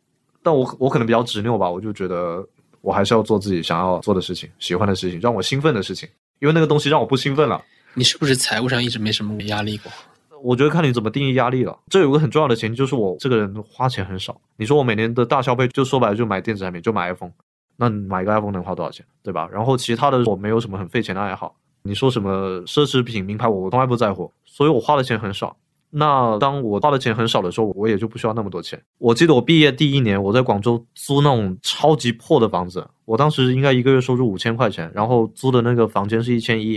[0.44, 2.46] 但我我可能比较执拗吧，我就觉得
[2.82, 6.08] 我还是要做自己想要做的事情，喜欢的事情，让我兴奋的事情。
[6.38, 7.60] 因为那个东西让我不兴奋了。
[7.94, 9.90] 你是不是财务上一直没什么压力过？
[10.42, 11.76] 我觉得看你怎么定义压力了。
[11.88, 14.40] 这有个很重要的前提，就是我这个人花钱很少。
[14.56, 17.32] 你说我每年的大消费，就说白了就买电子产品，就买 iPhone。
[17.76, 19.48] 那买一个 iPhone 能花多少钱，对吧？
[19.52, 21.54] 然后其他的我没有什么很费钱的爱好。
[21.82, 25.56] 你说什么奢侈品、名牌，我从来不在乎，所以我花的钱很少。
[25.90, 28.82] 那当我花的钱很少的时候，我也就不需要那么多钱。
[28.98, 36.74] 我记得我毕业第一年，我在广州租那种超级破的房子，我当时应该一个月收入五千块钱，然后租的那个房间是一千一，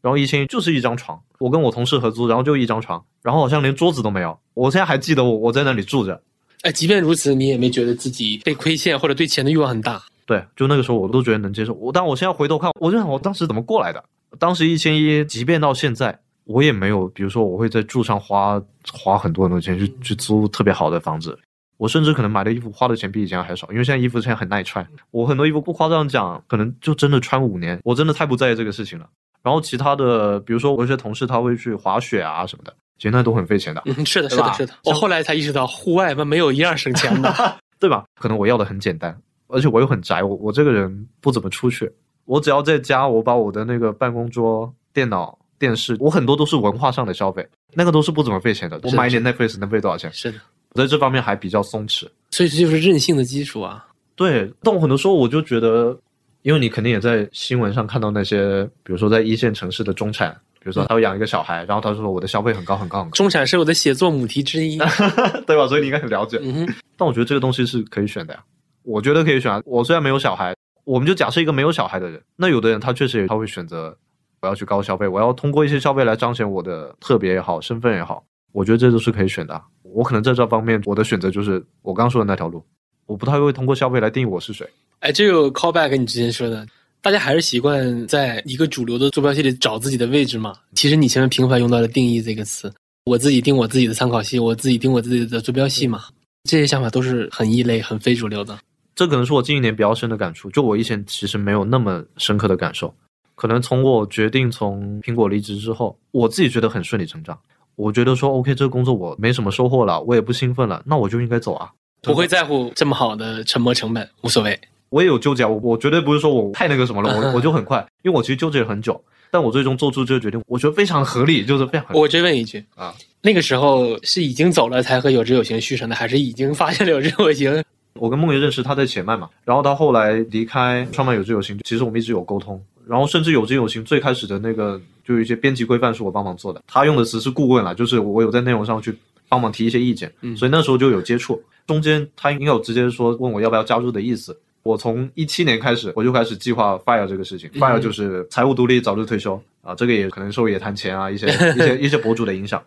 [0.00, 4.38] 然后一千一就是一张床，我跟我同事合租，然后就一张床，然后好像连桌子都没有。
[4.54, 6.22] 我现在还记得我我在那里住着。
[6.62, 10.00] 哎，即便如此，你也没觉得自己被亏欠或者对钱的欲望很大？
[10.26, 11.72] 对，就那个时候我都觉得能接受。
[11.74, 14.02] 我但我现在回头看，我就想我当时怎么过来的？
[14.38, 16.18] 当时一千一，即便到现在。
[16.44, 18.60] 我也没有，比如说我会在住上花
[18.92, 21.38] 花很多很多钱去去租特别好的房子，
[21.76, 29.06] 我甚至可能买的衣服花的钱比以前还少，因为现在衣服现在很耐穿，我很多衣服不夸张讲，可能就真的穿五年，我真的太不在意这个事情了。
[29.40, 33.80] 然后其他的，比如说我有些同事他会去滑雪啊什么的，其实那都很费钱的。
[33.84, 34.74] 嗯，是的，是的，是的。
[34.84, 37.32] 我后来才意识到，户外嘛没有一样省钱的，
[37.78, 38.04] 对吧？
[38.20, 39.16] 可能我要的很简单，
[39.52, 41.90] 而且我又很宅，我我这个人不怎么出去，
[42.24, 45.38] 我只要在家，我把我的那个办公桌、电脑。
[45.58, 48.80] 电视，我很多都是文化上的消费，那个都是不怎么费钱的。
[48.82, 50.12] 我买一点 Netflix 能费多少钱？
[50.12, 50.38] 是的，
[50.72, 53.86] 我在这方面还比较松弛，所以这就是任性的基础啊。
[54.16, 55.96] 对，但我很多时候我就觉得，
[56.42, 63.14] 因为你肯定也在新闻上看到那些，比如说在一线城市的中产，比如说他要养一个小孩，然后他说我的消费很高很高很高。
[63.14, 64.78] 中产是我的写作母题之一，
[65.46, 65.68] 对吧？
[65.68, 66.40] 所以你应该很了解。
[66.42, 66.68] 嗯。
[66.98, 68.42] 但我觉得这个东西是可以选的呀，
[68.82, 69.62] 我觉得可以选。
[69.64, 73.96] 我虽然没有小孩，我们就假设一个没有小孩的人，那有的人他确实他会选择。
[74.40, 79.62] 我要去高消费，我要通过一些消费来彰显我的特别也好，身份也好，我觉得这都是可以选的。
[79.84, 82.60] 我可能在这方面，我的选择就是我刚说的那条路，
[83.06, 84.68] 我不太会通过消费来定义我是谁。
[84.98, 86.66] 哎，这个 callback 你之前说的，
[87.00, 90.54] 大家还是习惯在一个主流的坐标系里找自己的位置嘛？
[90.74, 92.68] 其实你前面频繁用到了“定义”这个词，
[93.04, 96.06] 我自己定我自己的参考系，我自己定我自己的坐标系嘛？
[96.50, 98.58] 这些想法都是很异类、很非主流的。
[98.94, 102.94] 这可能是我近一年比较深的感触，就我以前其实没有那么深刻的感受。
[103.34, 107.36] 可能从我决定从苹果离职之后，我自己觉得很顺理成章。
[107.74, 111.70] 我觉得说，OK，这个工作我没什么收获了，我也不兴奋了，那我就应该走啊，
[112.02, 114.60] 不会在乎这么好的沉没成本，无所谓。
[114.90, 121.88] 我也有纠结，我我绝对不是说我太那个什么了，我 我就很快，因为我其实纠结了很久，但我最终做出这个决定，我觉得非常合理，就是非常。
[121.94, 127.64] 我追问一句啊，那个时候是已经走了才和有志有行续成的，还是已经发现了有志有行？
[127.94, 132.62] 我跟梦爷认识，他在且慢嘛，然后他后来离开创办有志有行，其实我们一直有沟通。
[132.86, 138.92] 然后甚至有惊有行，最开始的那个就有一些编辑规范是我帮忙做的，他用的词是顾问了，就是我有在内容上去
[139.28, 141.40] 帮忙提一些意见，所以那时候就有接触。
[141.66, 144.36] 中间他应该有直接说问我要不要加入的意思。
[144.64, 152.62] 我从一七年开始我就开始计划 fire 这个事情，fire 就是财务独立、早日退休啊，这个也可能受野谈钱啊一些 一些一些博主的影响。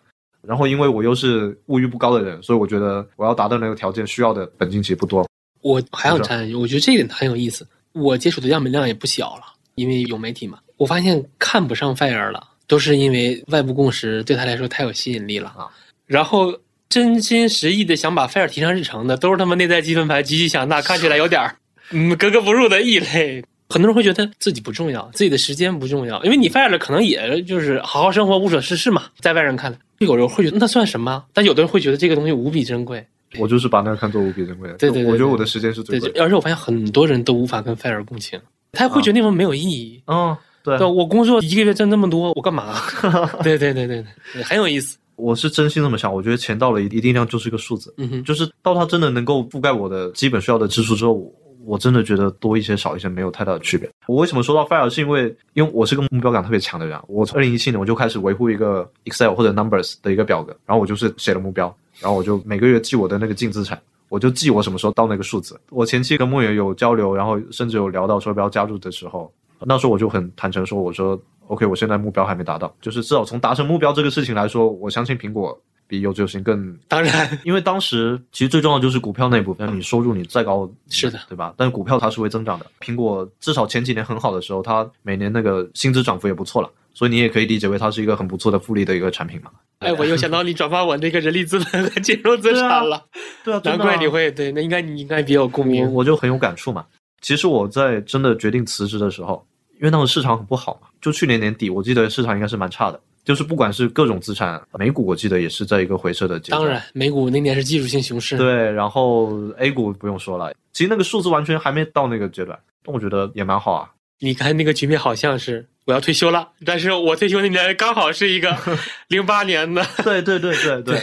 [0.46, 5.26] 然后因为我又是物欲不高的人，所以我觉得我要达到那个条件需要的本金其实不多。
[5.62, 9.42] 我还想插一句，我觉得这一点很有意思，我接触的样本量也不小了。
[9.74, 15.68] 因为有媒体嘛，我发现看不上 Fire 了，都是因为外部共识对他来说太有吸引力了啊。
[16.06, 16.56] 然后
[16.88, 21.56] 真心实意的想把 Fire 提上日程的，都是他们内在积分牌极其强大，看起来有点儿
[21.92, 23.44] 嗯格格不入的异类。
[23.68, 29.06] 很多人会觉得自己不重要，自己的时间不重要，因为你 Fire 可能也就是好好生活，无所事事嘛。
[29.18, 31.24] 在外人看来，有人会觉得那算什么？
[31.32, 33.04] 但有的人会觉得这个东西无比珍贵。
[33.38, 34.76] 我就是把那个看作无比珍贵的。
[34.76, 36.10] 对对，我觉得我的时间是最贵。
[36.20, 38.40] 而且我发现很多人都无法跟 Fire 共情。
[38.72, 40.02] 他会觉得那种没有意义。
[40.06, 42.74] 嗯，对，我工作一个月挣那么多，我干嘛？
[43.42, 44.98] 对对对对对，很有意思。
[45.16, 51.32] 我是真心这么想，我觉得钱到了一一定量就是一个数字，嗯哼，就是到它真的能够覆盖我的基本需要的支出之后，
[51.66, 53.90] 我真的觉得多一些少一些没有太大的区别。
[54.06, 63.78] 我为什么说到 fire，是因为因为我是个目标感特别强的人，我从二零一七年我就开始维护一个 Excel 或者 Numbers 的一个表格，然后我就是写了目标，然后我就每个月记我的那个净资产。
[64.08, 65.60] 我就记我什么时候到那个数字。
[65.68, 69.28] 我前期跟梦远有交流，然后甚至有聊到说要不要加入的时候，
[69.64, 76.76] 那时候我就很坦诚说，我说 OK，我现在目标还没达到，就是至少从达成目标这个事情来说，我相信苹果比有救星更。
[76.88, 81.54] 当然，因为当时其实最重要就是股票那部分，你收入你再高是的，对吧？
[81.56, 82.66] 但是股票它是会增长的。
[82.80, 89.50] 苹果至少前几年很好的时候，它每年那个薪资涨幅也不错了，所以你也可以理解为它是一个很不错的复利的一个产品嘛。
[89.80, 93.04] 哎，我又想到你转发我那个人力资本和金融资产了，
[93.44, 96.86] 对啊，难怪你会对，那应该你应该比较共鸣，我就很有感触嘛。
[97.20, 102.98] 其实我在真的决定辞职的时候，因为那个市场很不好嘛，就去年年底，我记得市场应该是蛮差的。
[103.26, 106.62] 就是不管是各种资产，美股我记得也是在一个回撤的阶段。
[106.62, 108.38] 当然，美股那年是技术性熊市。
[108.38, 113.90] 对，然后 A 股不用说了，其实那个数字完全还没到那个阶段，但我觉得也蛮好啊。
[114.20, 118.56] 你看那个局面好像是我要退休了，但是我退休那年刚好是一个
[119.08, 119.84] 零八年的。
[120.04, 121.00] 对对对对 对，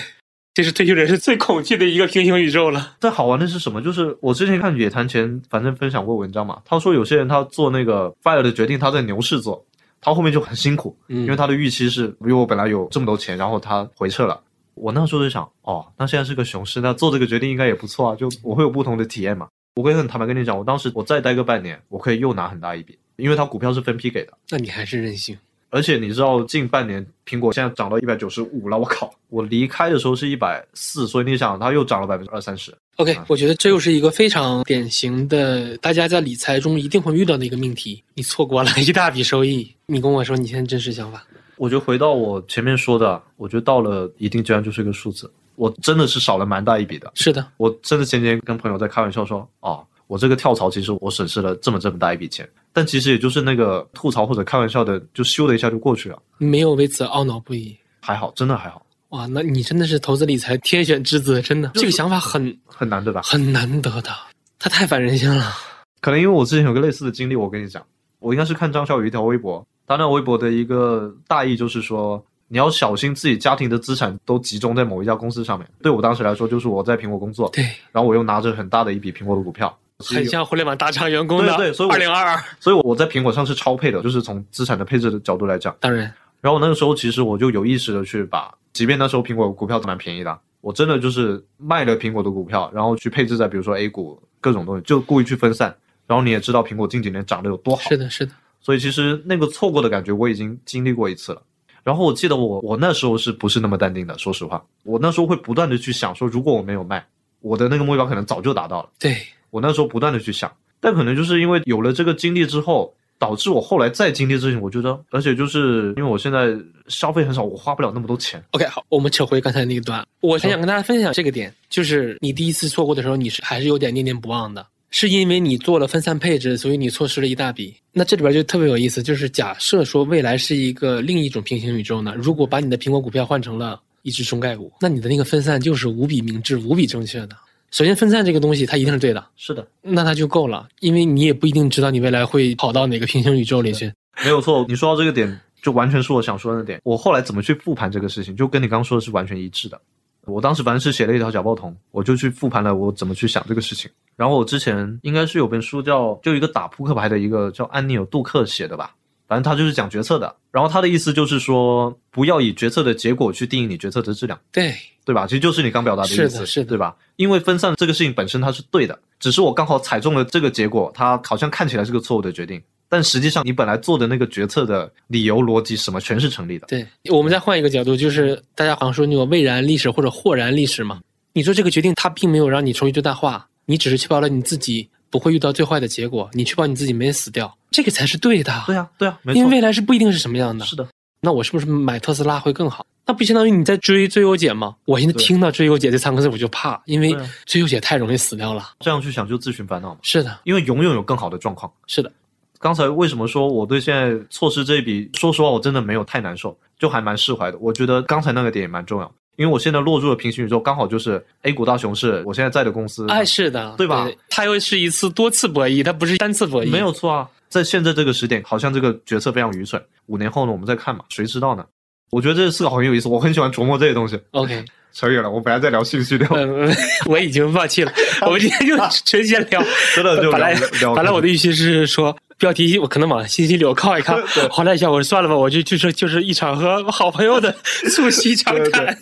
[0.54, 2.96] 这是退休人士最恐惧的一个平行宇宙了。
[3.02, 3.82] 但好玩的是什么？
[3.82, 9.66] 就是我之前看野谈前，反正分享过文章嘛，他说有些人他做那个 fire 的决定，他在牛市做。
[10.04, 14.40] 他后面就很辛苦，因为他的预期是，因为我本来有这么多钱，然后他回撤了。
[14.76, 19.48] 我那时候就想，哦，那现在是个熊市，那做这个决定应该也不错啊，就我会有不同的体验嘛。
[19.76, 24.34] 我会很坦白跟你讲，我当时我再待个半年，我可以又拿很大一笔，因为他股票是分批给的。
[24.50, 25.38] 那你还是任性。
[25.74, 29.12] 而且你知道，近半年苹果现在涨到一百九十五了，我靠！
[29.30, 32.72] 我离开的时候是一百四，所以你想，它又涨了百分之二三十。
[32.98, 38.04] OK，我觉得这又是一个非常典型的，大家在理财中一定会遇到的一个命题。
[38.14, 41.26] 你错过了一大笔收益，你跟我说你现在真实想法。
[41.56, 47.12] 我觉得回到我前面说的，我觉得到了一定阶段就是一个数字，我真的是少了蛮大一笔的。
[47.16, 49.84] 是的，我真的前几天跟朋友在开玩笑说，哦。
[50.08, 57.78] 我这个跳槽，其实我损失了这么这么大一笔钱，但其实也就是那个吐槽或者开玩笑的，就咻的一下就过去了，没有为此懊恼不已。
[58.02, 58.84] 还好，真的还好。
[59.10, 63.22] 哇，那你真的是投资理财天选之子，真的，这个想法很很难，得吧？
[63.24, 64.10] 很难得的，
[64.58, 65.54] 他太反人性了。
[66.02, 67.86] 可能因为我之前有个类似的经历，我跟你讲，
[68.18, 75.70] 我应该是看张小雨一条微博，他那微博的一个大意就是说，你要小心自己家庭的资产都集中在某一家公司上面。
[75.82, 79.78] 对我当时来说，就是我在苹果工作，对，然后我又拿着很大的一笔苹果的股票。
[80.00, 85.76] 很像互联网大厂员工的，对对，所以二零二二，所以我在苹果上是超配的，就是从资产的配置的角度来讲。
[85.80, 95.76] 当然，然后那个时候其实我就有意识的去把，即便那时候苹果股票蛮便宜的，我真的就是卖了苹果的股票，然后去配置在比如说 A 股各种东西，就故意去分散。
[96.06, 98.34] 然后你也知道苹果近几年涨得有多好，是的，是的。
[98.60, 101.42] 所以其实那个错过的感觉我已经经历过一次了。
[101.84, 104.18] 然后我记得我我那时候是不是那么淡定的？
[104.18, 107.06] 说实话，我那时候会不断的去想说，如果我没有卖，
[107.40, 108.90] 我的那个目标可能早就达到了。
[109.00, 109.18] 对
[109.54, 110.52] 我那时候不断的去想。
[110.80, 116.50] 但可能就是因为有了这个经历之后，导致我后来再经历这些，我觉得，而且就是因为我现在
[116.88, 118.44] 消费很少，我花不了那么多钱。
[118.52, 127.74] OK，好，我们扯回刚才那一段，我很想跟大家分享这个点，就是你第一次错过的时候，你是还是有点念念不忘的，是因为你做了分散配置，所以你错失了一大笔。
[127.94, 137.38] 那这里边就特别有意思，就是假设说未来是一个另一种平行宇宙呢，如果把你的苹果股票换成了一只中概股，那你的那个分散就是无比明智、无比正确的。
[137.74, 143.92] 首先，分散这个东西它一定是对的，是的，那它就够了，因为你也不一定知道你未来会跑到哪个平行宇宙里去。
[144.24, 146.80] 没有错，你说到这个点，就完全是我想说的点。
[146.84, 149.82] 我后来怎么去复盘这个事情，就跟你刚刚说的是完全一致的。
[150.26, 153.90] 我当时反正是写了一条小报童，我就去复盘了我怎么去想这个事情。
[154.16, 158.94] 然后我之前应该是有本书叫，就一个打扑克牌的一个叫安妮尔·杜克写的吧。
[159.34, 164.72] 反正他就是讲决策的，然后他的意思就是说，不要以决策的结果去定义你决策的质量，对
[165.04, 165.26] 对吧？
[165.26, 166.96] 其实就是你刚表达的意思，是的，是的，对吧？
[167.16, 176.68] 因为分散这个事情本身它是对的，只是我刚好踩中了这个结果，它好像看起来是个错误的决定，但实际上你本来做的那个决策的理由、逻辑什么全是成立的。
[176.68, 181.02] 对，我们再换一个角度，就是大家好像说那个未然历史或者豁然历史嘛，
[181.34, 184.88] 你做这个决定，它并没有让你收益最大化，你只是确保了你自己。
[185.10, 188.54] 不会遇到最坏的结果，你确保你自己没死掉，这个才是对的。
[188.66, 189.38] 对啊，对啊，没错。
[189.38, 190.64] 因为未来是不一定是什么样的。
[190.66, 190.88] 是的。
[191.20, 192.86] 那我是不是买特斯拉会更好？
[193.06, 194.76] 那不相当于你在追追优解吗？
[194.86, 197.14] 我现在听到追优解这三个字我就怕，因为
[197.46, 198.72] 追优解太容易死掉了。
[198.80, 200.00] 这样去想就自寻烦恼嘛。
[200.04, 201.70] 是的，因为永远有更好的状况。
[201.88, 202.12] 是的。
[202.60, 207.58] 刚才为什么说我对现在错失这一笔，说实话我真的没有太难受，就还蛮释怀的。
[207.60, 209.12] 我觉得刚才那个点也蛮重要。
[209.36, 214.08] 因为我现在落入了平行宇宙，刚好就是 A 股大熊市，我现在在的公司，哎，是的，对吧？
[214.30, 217.28] 它又是一次多次博弈，它不是单次博弈，没有错啊。
[217.54, 219.80] 在现在这个时点，好像这个决策非常愚蠢。
[220.08, 221.64] 五年后呢，我们再看嘛，谁知道呢？
[222.10, 224.20] 我觉得这思考很有意思，我很喜欢琢磨这些东西。
[224.32, 226.28] OK， 扯远了，我本来在聊兴趣的，
[227.06, 227.94] 我已经放弃了。
[228.26, 228.76] 我们今天就
[229.06, 229.64] 纯闲聊，
[229.96, 230.56] 真的就本来
[230.96, 232.18] 本来我的预期是说。
[232.44, 234.20] 标题我可能往信息流靠一靠。
[234.50, 237.50] 后来一下，我说算了吧，我就就是就是一场和好朋友的
[237.90, 238.94] 促膝长谈。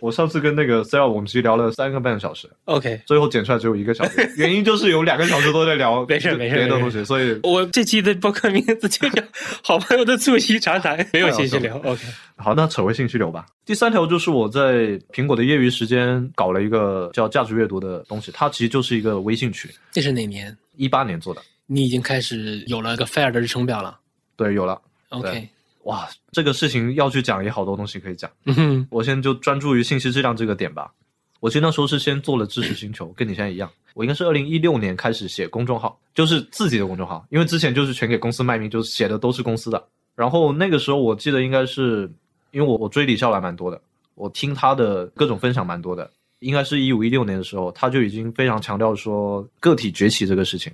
[0.00, 9.22] 我上次跟那个 Sale 我们其实聊了三个半小时，OK，最后剪出来只有一个小时， 原因就是有两个小时都在聊没事没事别的东西，所以我这期的博客名字就叫
[9.64, 11.74] 好朋友的促膝长谈， 没有信息流。
[11.82, 12.02] OK，
[12.36, 13.46] 好，那扯回信息流吧。
[13.64, 19.70] 第三条就是我在苹果的业余时间搞了一个叫价值阅读的东西，它其实就是一个微信群。
[19.90, 20.54] 这是哪年？
[20.76, 21.40] 一八年做的。
[21.72, 23.96] 你已经开始有了个 Fire 的日程表了，
[24.34, 24.82] 对，有了。
[25.10, 25.48] OK，
[25.84, 28.28] 哇，这个事情要去讲也好多东西可以讲。
[28.46, 30.92] 嗯，我现在就专注于信息质量这个点吧。
[31.38, 33.70] 我记得那时候是先做了知识星球，跟你现在一样。
[33.94, 39.80] 我应该是二零一六年开始写公众号，就是自己的公众号，因为之前就是全给公司卖命，就是写的都是公司的。
[40.16, 42.10] 然后那个时候我记得应该是，
[42.50, 43.80] 因为我我追李笑来蛮多的，
[44.16, 46.10] 我听他的各种分享蛮多的。
[46.40, 50.72] 应该是一五一六年的时候，他就已经非常强调说个体崛起这个事情。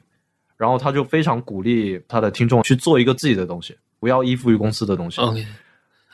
[0.56, 5.20] 然后他就非常鼓励他的听众去做一个自己的东西，不要依附于公司的东西。
[5.20, 5.46] OK，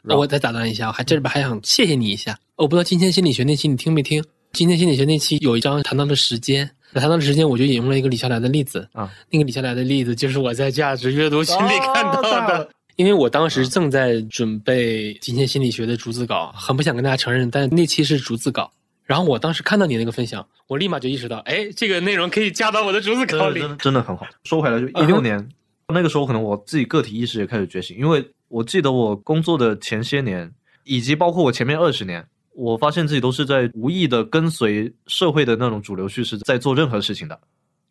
[0.02, 2.38] 那我再打断一下，我还这里边还想谢谢你一下。
[2.56, 4.22] 我不知道今天心理学那期你听没听？
[4.52, 9.10] 今天心理学那期有一章谈到了时间，谈到了时间，我就引用了一个李笑来的例子啊。
[9.30, 18.70] 那个李笑来的例子就是我在价值阅读群里看到的，因为我当时正在准备今天心理学的逐字稿，很不想跟大家承认，但那期是逐字稿。
[19.12, 24.26] 然后我当时看到你那个分享，我立马就意识到，哎，这个内容可以加到我的逐字稿里，真的很好。
[24.44, 25.46] 说回来，就一六年
[25.88, 30.50] 那个时候，可能我自己个体意识也开始觉醒，因为我记得我工作的前些年，
[30.84, 37.38] 以及包括我前面二十年，我发现自己都是在无意的跟随社会的那种主流叙事在做任何事情的，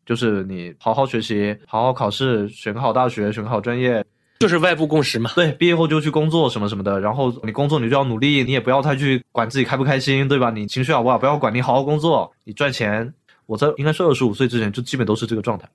[0.08, 4.04] 就是你好好学习，好好考试，选个好大学，选个好专业。
[4.42, 10.50] 就是外部共识嘛，对，毕业后就去工作什么什么的，然后你工作你就要努力，你也不要太去管自己开不开心，对吧？
[10.50, 13.14] 你情绪好不好不要管，你好好工作，你赚钱。
[13.46, 15.68] 我在应该是二十五岁之前就基本都是这个状态，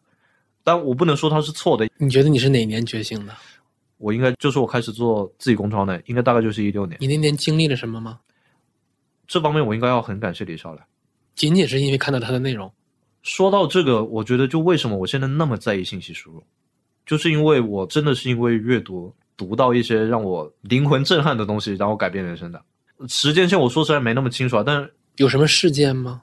[0.65, 1.87] 但我不能说它是错的。
[1.99, 3.35] 你觉得你是哪年觉醒的？
[3.99, 6.97] 我应该就是我开始做自己工装的，应该大概就是一六年。
[7.01, 8.19] 你那年经历了什么吗？
[9.27, 10.83] 这方面我应该要很感谢李少来，
[11.35, 12.73] 仅仅是因为看到他的内容。
[13.23, 16.43] 说到这个，我觉得就为什么我现在那么在意信息输入。
[17.07, 22.61] 就是因为我真的是因为阅读读到一些让我灵魂震撼的东西，然后改变人生的。
[23.09, 26.21] 时间线我说实在没那么清楚啊，但是有什么事件吗？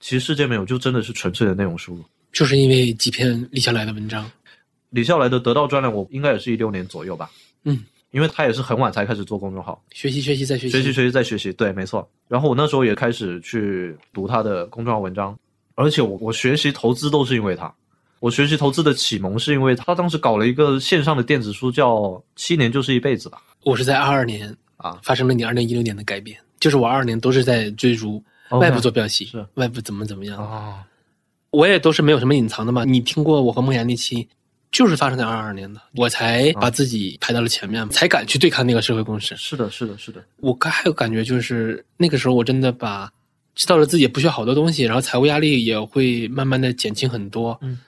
[0.00, 2.02] 其实事件没有，就真的是纯粹的内容输入。
[2.32, 4.30] 就是因为几篇李笑来的文章，
[4.90, 7.30] 李笑来的得到专栏，我应该也是一六年左右吧。
[7.64, 12.08] 嗯，因为他也是很晚才开始做公众号，学习学习再学习，学习学习再学习，对，没错。
[12.28, 15.36] 然后我那时候也开始去读他的公众号文章，
[15.74, 17.72] 而且我我学习投资都是因为他。
[18.24, 21.94] 我学习投资的启蒙是因为他当时搞了一个线上的电子书，叫
[22.34, 23.42] 《七年就是一辈子》吧。
[23.64, 30.82] 我是在二二年啊，发生了你二零一六年的改变，就是我二二年都是在追逐外部坐标系，是外部怎么怎么样啊。
[31.50, 32.82] 我也都是没有什么隐藏的嘛。
[32.86, 34.26] 你听过我和梦妍那期，
[34.72, 39.36] 就是发生在二二年的，我才把自己排到了前面，才敢去对抗那个社会共识。
[39.36, 40.24] 是的，是的，是的。
[40.38, 43.12] 我还有感觉就是那个时候我真的把
[43.54, 47.58] 知道了自己不需要好多东西，然后财务压力也会慢慢的减轻很多。
[47.60, 47.78] 嗯。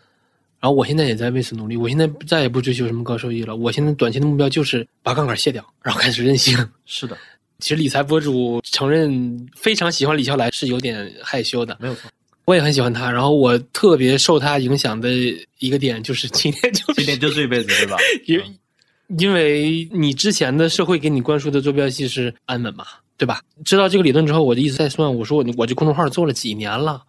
[0.61, 1.76] 然后我现在也在为此努力。
[1.76, 3.54] 我现在再也不追求什么高收益了。
[3.54, 6.57] 我现在短期的目标就是把杠杆卸掉，然后开始任性。
[6.86, 7.16] 是的，
[7.59, 11.76] 其实理财博主承认非常喜欢李笑来是有点害羞的。
[11.80, 12.11] 没有错，
[12.46, 13.11] 我也很喜欢他。
[13.11, 15.11] 然后我特别受他影响的
[15.59, 17.96] 一个点就是今天就今天就是一辈子，对吧？
[18.26, 18.40] 因
[19.18, 22.84] 因为你之前的社会给你灌输的坐标系是安稳嘛，
[23.16, 23.40] 对吧？
[23.64, 27.02] 知道这个理论之后，我就一直在算，我说我我这公众号做了几年了。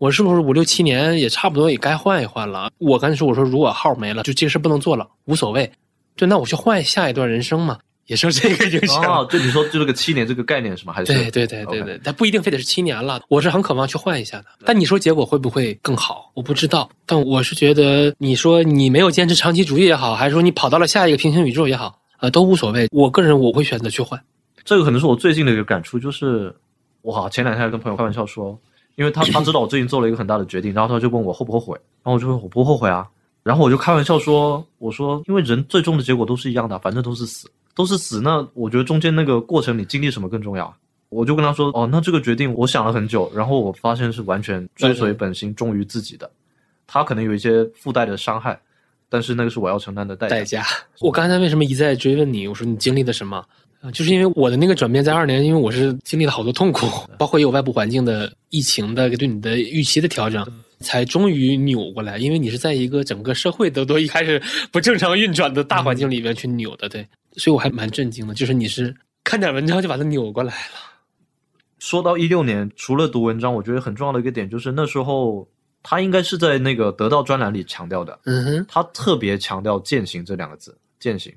[0.00, 2.70] 我是不是五六七年也差不多也该换一换了？
[2.78, 5.70] 我刚才说我说如果号没了，就这事不能做了，无所谓。
[6.16, 7.76] 对，那我去换下一段人生嘛，
[8.06, 9.04] 也是这个影响。
[9.04, 10.94] 哦，就你说就这个七年这个概念是吗？
[10.94, 13.20] 还是对对对对对，它不一定非得是七年了。
[13.28, 14.46] 我是很渴望去换一下的。
[14.64, 16.32] 但你说结果会不会更好？
[16.32, 16.88] 我不知道。
[17.04, 22.88] 但我是觉得，你说你没有坚持长期主义也好，还是说你跑到了下一个平行宇宙也好，呃，都无所谓。
[22.90, 24.18] 我个人我会选择去换。
[24.64, 26.56] 这个可能是我最近的一个感触，就是
[27.02, 28.58] 我前两天还跟朋友开玩笑说。
[28.96, 33.08] 因为他他知道我最近做了一个很大的决定，然后他就问我后不后悔，然后我就说我不后悔啊，
[33.42, 40.74] 然后我就开玩笑说，我说因为人最终的结果都是一样的，反正都是死，都是死，那我觉得中间那个过程你经历什么更重要。
[41.08, 46.30] 我就跟他说，哦，那这个决定我想了很久，然后我发现是完全追随本心，忠于自己的。
[46.86, 48.56] 他可能有一些附带的伤害，
[49.08, 50.64] 但是那个是我要承担的代代价。
[51.00, 52.46] 我刚才为什么一再追问你？
[52.46, 53.44] 我说你经历了什么？
[53.80, 56.86] 啊，就是因为我的那个转变在二年，因为我是经历了好多痛苦，
[57.18, 60.46] 包括也有外部环境的疫情的对你的预期的调整，
[60.80, 62.18] 才终于扭过来。
[62.18, 67.06] 因为你是在一个整个社会都都一开始不正常运转的大环境里面去扭的，对，
[67.36, 68.34] 所以我还蛮震惊的。
[68.34, 70.74] 就是你是看点文章就把它扭过来了。
[71.78, 75.48] 说到一六年，除了读文章，我觉得很重要的一个点就是那时候
[75.82, 81.32] 他应该是在那个得到专栏里强调的，嗯哼，他特别强调践行这两个字，践行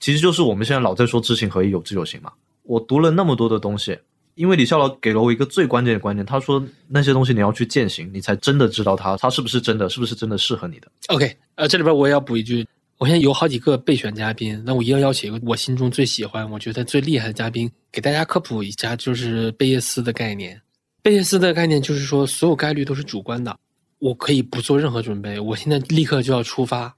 [0.00, 2.32] 其实就是我们现在老在说知行合一，有知有行嘛。
[2.62, 3.98] 我读了那么多的东西，
[4.34, 10.88] 因为李笑老给了我一个最关键的观念，他说那些东西你要去践行，你才真的知道它，它是不是真的，是不是真的适合你的。
[11.08, 12.66] OK，呃，这里边我也要补一句，
[12.98, 20.60] 我现在有好几个备选嘉宾，那我一定要邀请一个我心中最喜欢、我觉得最厉害的嘉宾，给大家科普一下，就是贝叶斯的概念。
[21.02, 23.56] 贝叶斯的概念就是说，所有概率都是主观的，
[23.98, 26.94] 我可以不做任何准备，我现在立刻就要出发，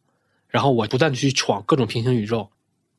[0.49, 2.51] 然后我不断的去闯各种平行宇宙，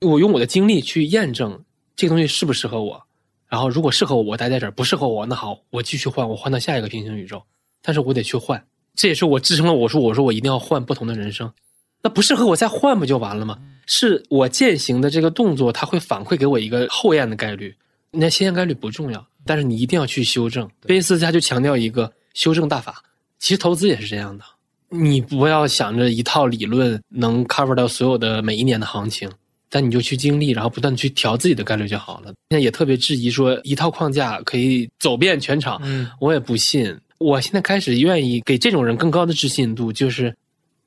[0.01, 1.63] 我用我的经历去验证
[1.95, 3.03] 这个东西适不适合我，
[3.47, 7.43] 然后如果适合我，我待在这儿；不适合我，那好，我继续换，我换到下一个平行宇宙，
[7.83, 8.65] 但是我得去换。
[8.95, 11.53] 这也是我支撑了我说我说我一定要换不同的人生，
[12.01, 13.59] 那不适合我再换不就完了吗？
[13.85, 17.75] 是我践行的这个动作，它会反馈给我一个后验的概率，
[18.09, 20.67] 那先验概率不重要，但是你一定要去修正。
[20.81, 23.03] 贝斯他就强调一个修正大法，
[23.37, 24.43] 其实投资也是这样的，
[24.89, 29.29] 你不要想着一套理论能 cover 到所有的每一年的行情。
[29.71, 32.25] 但你就去经历，然后不断的去调自己的概率就好了。
[32.49, 36.95] 现在也特别质疑说一套框架可以走遍全场，嗯，我也不信。
[37.17, 40.35] 我现在开始愿意给这种人更高的自信度，就是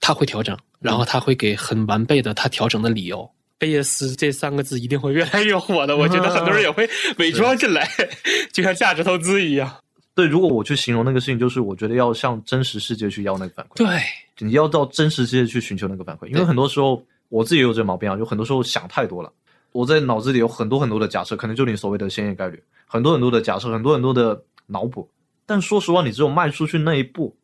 [0.01, 3.28] 他会调整，然后他会给很完备的他调整的理由。
[3.57, 6.87] 贝叶斯这三个字一定会越来越火的，我觉得很多人也会
[7.18, 7.89] 伪装进来，
[8.53, 9.74] 就像价值投资一样。
[10.14, 14.01] 对，如果我去形容那个事情，就是我觉得要向真实世界去要那个反馈，对，
[14.41, 19.32] 你要到真实世界去寻求那个反馈，因为很多时候我自己也有这个毛病啊，就很多时候想太多了，
[19.72, 25.08] 我在脑子里有很多很多的假设，可能就你所谓的先验概率，很多很多的假设，很多很多的脑补。
[25.46, 27.34] 但说实话，你只有迈出去那一步，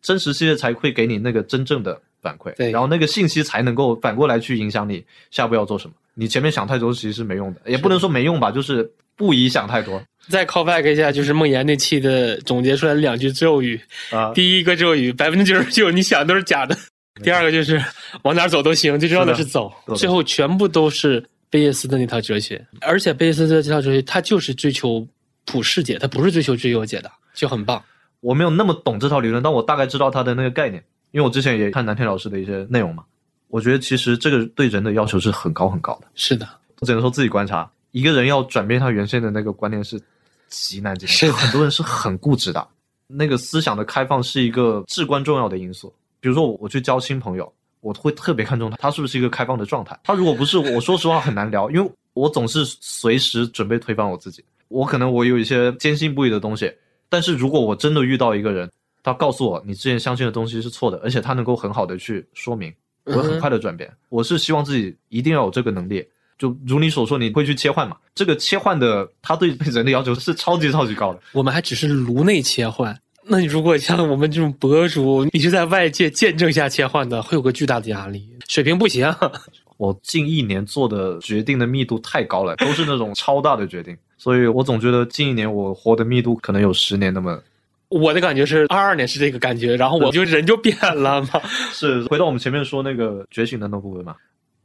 [0.00, 5.94] 真实世界才会给你那个真正的反馈，对然后那个信息才能够反过来去影响你下步要做什么。
[6.14, 13.80] 你前面想太多其实是没用的，也不能说没用吧，就是不宜想太多再 call back 一下，就是梦岩那期的总结出来的两句咒语。
[14.10, 14.32] 啊。
[14.34, 16.74] 第一个咒语，百分之九十九你想都是假的；
[17.22, 17.82] 第二个就是
[18.22, 19.96] 往哪儿走都行，最重要的是走是。
[19.96, 25.06] 最后全部都是贝叶斯的那套哲学，而且贝叶斯的这套哲学，它就是追求
[25.44, 27.82] 普世解，它不是追求最优解的，就很棒。
[28.20, 33.04] 我没有那么懂这套理论，但我大概知道它的那个概念，因为我之前也看南天老师的一些内容嘛。
[33.48, 36.06] 我觉得其实这个对人的要求是很高很高的。
[36.14, 36.48] 是的，
[36.80, 40.00] 我只能说自己观察，一个人要转变他原先的那个观念是
[40.48, 42.66] 极难极难，是的很多人是很固执的。
[43.08, 45.92] 那个思想的开放是一个至关重要的因素。
[46.22, 49.98] 比如说我去交新朋友，我会特别看重他，他是不是一个开放的状态。
[50.04, 54.44] 他如果不是， 我说实话很难聊，因为我总是随时准备推翻我自己。
[54.68, 56.72] 我可能我有一些坚信不疑的东西，
[57.08, 58.70] 但是如果我真的遇到一个人，
[59.02, 62.72] 他告诉我你之前相信的东西是错的，而且他能够很好的去说明，
[63.04, 63.92] 我会很快的转变。
[64.08, 66.06] 我是希望自己一定要有这个能力。
[66.38, 67.96] 就如你所说，你会去切换嘛？
[68.14, 71.20] 这个切换的，他对对人的要求是超级超级高的。
[71.32, 72.98] 我们还只是颅内切换。
[73.24, 79.12] 那你如果像我们这种博主，你是在外界见证下切换的，会有个巨大的压力，水平不行。
[79.78, 87.40] 我近一年做的决定的密度太高了，都是那种超大的决定，所以我总觉得近一年我活的密度可能有十年那么。
[87.88, 91.40] 我的感觉是二二年是这个感觉，然后我就人就变了嘛。
[91.72, 94.16] 是回到我们前面说那个觉醒的那部分嘛？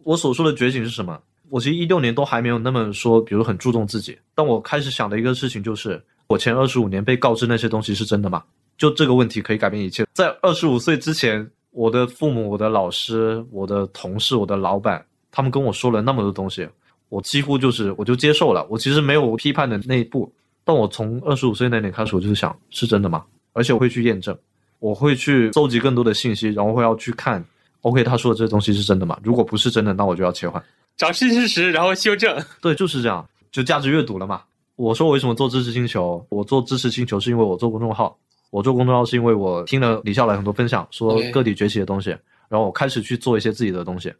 [0.03, 1.19] 我所说的觉醒是什么？
[1.49, 4.17] 我其实一六年都还没有那么说，比如很注重自己。
[4.33, 8.43] 但我开始想的一个事情就是，我前二十五年被告知那些东西是真的吗？
[8.77, 10.05] 就这个问题可以改变一切。
[10.13, 16.67] 在二十五岁之前，我的父母、我的老师、我的同事、我的老板，他们跟我说了那么多东西，
[17.09, 18.65] 我几乎就是我就接受了。
[18.69, 20.31] 我其实没有批判的那一步，
[20.63, 23.23] 但我从二十五岁那年开始，我就是想是真的吗？
[23.53, 24.37] 而且我会去验证，
[24.79, 27.43] 我会去搜集更多的信息，然后会要去看
[27.81, 29.17] ，OK，他说的这东西是真的吗？
[29.23, 30.61] 如果不是真的，那我就要切换。
[30.95, 32.43] 找新事实，然后修正。
[32.61, 34.43] 对，就是这样，就价值阅读了嘛。
[34.77, 36.25] 我说我为什么做知识星球？
[36.29, 38.15] 我做知识星球是因为我做公众号，
[38.51, 42.11] 我做公众号是因为我听了李笑来很多分享，说个体崛起的东西
[42.47, 44.13] 然后我开始去做一些自己的东西。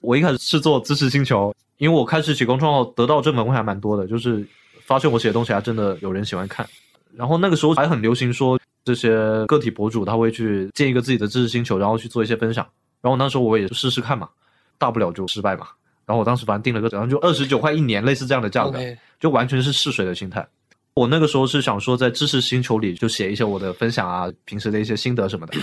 [0.00, 4.44] 我一开始是做知识星球，因为我开始写公众号得到正反馈还蛮多的，就是
[4.86, 6.66] 发现我写的东西还真的有人喜欢看。
[7.14, 9.10] 然后那个时候还很流行说这些
[9.44, 12.66] 个体博主他会去建一个自己的知识星球，然后去做一些分享。
[13.02, 14.30] 然后那时候我也试试看嘛，
[14.78, 15.66] 大不了就失败嘛。
[16.10, 18.80] 然后我当时反正定了个，然后就二十九块一年，类似这样的价格。
[19.20, 20.44] 就完全是试水的心态。
[20.92, 25.54] 我那个时候是想说，在知识星球里就写一些我的分享啊，平时的一些心得什么的。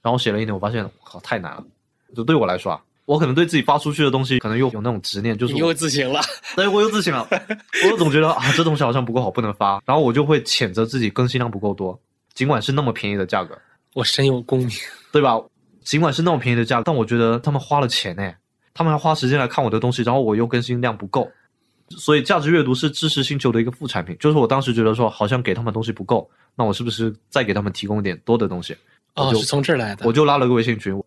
[0.00, 1.64] 然后写了一年，我发现靠太难了。
[2.14, 6.20] 就对我来说啊，我可能对自己发出去的东西，可能又有那种执念，就是你我又自省了。
[6.54, 7.26] 对我又自省了，
[7.90, 9.82] 我总觉得啊，这东西好像不够好，不能发。
[9.84, 11.98] 然后我就会谴责自己更新量不够多，
[12.34, 13.58] 尽管是那么便宜的价格，
[13.94, 14.70] 我深有共鸣。
[15.10, 15.36] 对吧？
[15.82, 18.30] 尽管是那么便宜的价格，但我觉得他们花了钱呢，
[18.74, 21.30] 他们要花时间来看我的东西，然后我又更新量不够，
[21.90, 24.16] 所以价值阅读是知识星球的一个副产品。
[24.20, 28.76] 就是我当时觉得说，好像给他们东西不够，那我是不是再给他们提供一点多的东西？
[29.16, 30.06] 哦，是从这儿来的。
[30.06, 31.02] 我就拉了个微信群。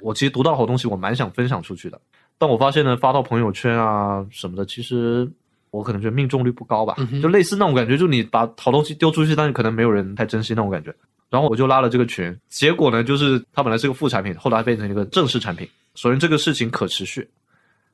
[0.00, 1.98] 我其实读到好东西，我蛮想分享出去的，
[2.36, 5.26] 但我发现呢，发到朋友圈啊什么的，其实
[5.70, 10.94] 我可能觉得命中率不高吧，嗯就类似那种感觉，就你把好东西丢出去，但是可能没有人太珍惜那种感觉。
[11.30, 15.68] 然后我就拉了这个群，结果呢，就是它本来是个副产品，后来变成一个正式产品。
[15.94, 17.28] 首先这个事情可持续，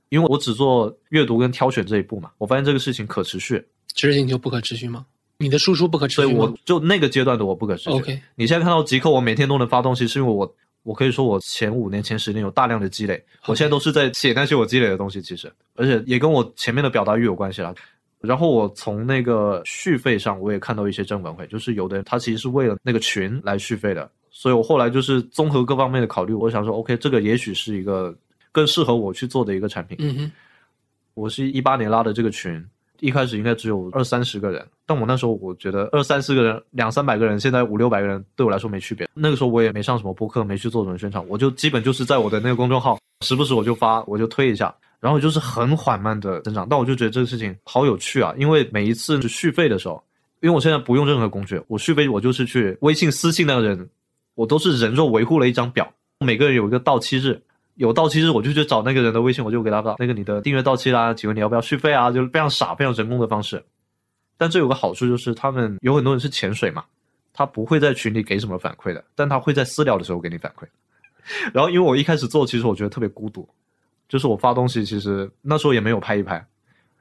[0.08, 3.64] 因为我只做阅读跟挑选这一步嘛，我发现这个事情可持续，
[3.94, 5.06] 执行就不可持续吗？
[5.38, 7.90] 你的输出不可持续所以续我就那个阶段的我不可持续。
[7.90, 17.74] ？OK，你现在看到极客，我每天都能发东西，是因为我我可以说我前五年、前十年有大量的积累，我现在都是在写那些我积累的东西，其实，而且也跟我前面的表达欲有关系啦。
[18.20, 28.14] 然后我从那个续费上，我也看到一些正反馈，就是有的人他其实是为了那个群来续费的，所以我后来就是综合各方面的考虑，我想说，OK，这个也许是一个
[28.52, 29.96] 更适合我去做的一个产品。
[30.00, 30.32] 嗯哼，
[31.14, 32.62] 我是一八年拉的这个群，
[33.00, 39.08] 一开始应该只有二三十个人，但我那时候我觉得二三十个人、两三百个人，现在五六百个人对我来说没区别。
[39.14, 46.66] 那个时候我也没上什么播客，没去做什么宣传，我就基本就是在我的那个公众号，时不时我就发，我就推一下，然后就是很缓慢的增长。
[46.68, 50.02] 但我就觉得这个事情好有趣啊，因为每一次续费的时候，
[50.40, 53.88] 因为我现在不用任何工具，我续费我就是去微信私信那个人，
[54.34, 57.42] 我都是人肉维护了一张表，每个人有一个到期日。
[57.76, 62.10] 有到期日，我就去找那个人的微信，我就给他发那个你的订阅到期啦，请问你要不要续费啊？
[62.10, 63.64] 就是非常傻、非常人工的方式。
[64.36, 66.84] 但这有个好处就是，他们有很多人是潜水嘛，
[67.32, 70.66] 他不会在群里给什么反馈的，但他会在私聊的时候给你反馈。
[71.54, 73.48] 然后因为我一开始做，其实我觉得特别孤独，
[74.10, 76.44] 就是我发东西，其实那时候也没有拍一拍，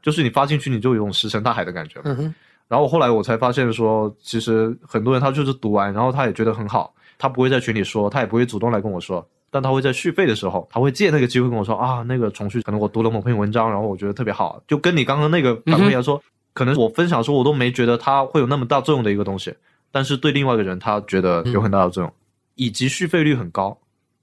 [0.02, 2.00] 就是你发进去你就有一种石沉大海的感觉。
[2.06, 2.34] 嗯，
[2.68, 16.22] 然后后来我才发现说，其实很多人他就是读完，然后他也觉得很好，他不会在群里说，他也不会主动来跟我说，但他会在续费的时候，他会借那个机会跟我说啊，那个重续可能我读了某篇文章，然后我觉得特别好，就跟你刚刚那个反馈来说，
[16.54, 19.52] 可能我分享说我都没觉得它会有那么大作用的一个东西，
[19.92, 22.14] 但是对另外一个人他觉得有很大的作用，
[22.54, 23.76] 以及续费率很高。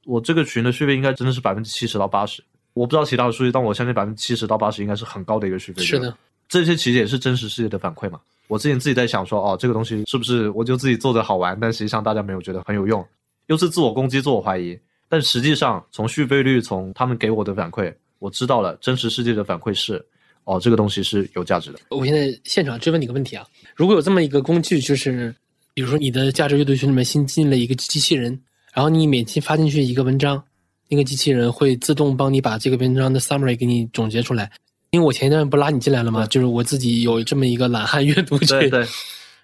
[0.04, 2.40] 我这个群的续费应该真的是百分之七十到八十，
[2.76, 5.86] 我不知道其他的数据，但我相信百分之七十到八十应该是很高的一个续费率。
[5.86, 6.14] 是的，
[6.46, 8.20] 这些其实也是真实世界的反馈嘛。
[8.48, 13.02] 我之前自己在想说，哦，这个东西是不是我就自己做的好玩，但实际上大家没有觉得很有用，
[13.46, 14.78] 又是自我攻击、自我怀疑。
[15.08, 20.04] 但实际上，从续费率，从他们给我的反馈，我知道了真实世界的反馈是，
[20.44, 21.78] 哦，这个东西是有价值的。
[21.88, 25.34] 我现在现场追问你个问题啊，如果有这么一个工具，就是
[25.72, 28.38] 比如说你的价值阅读群里面新进了一个机器人，
[28.74, 30.42] 然后你每期发进去一个文章，
[30.88, 34.50] 那个机器人会自动帮你把这个文章的 summary 给你总结出来。
[34.90, 36.24] 因为我前一段不拉你进来了吗？
[36.26, 38.86] 就是我自己有这么一个懒汉阅读群，对对，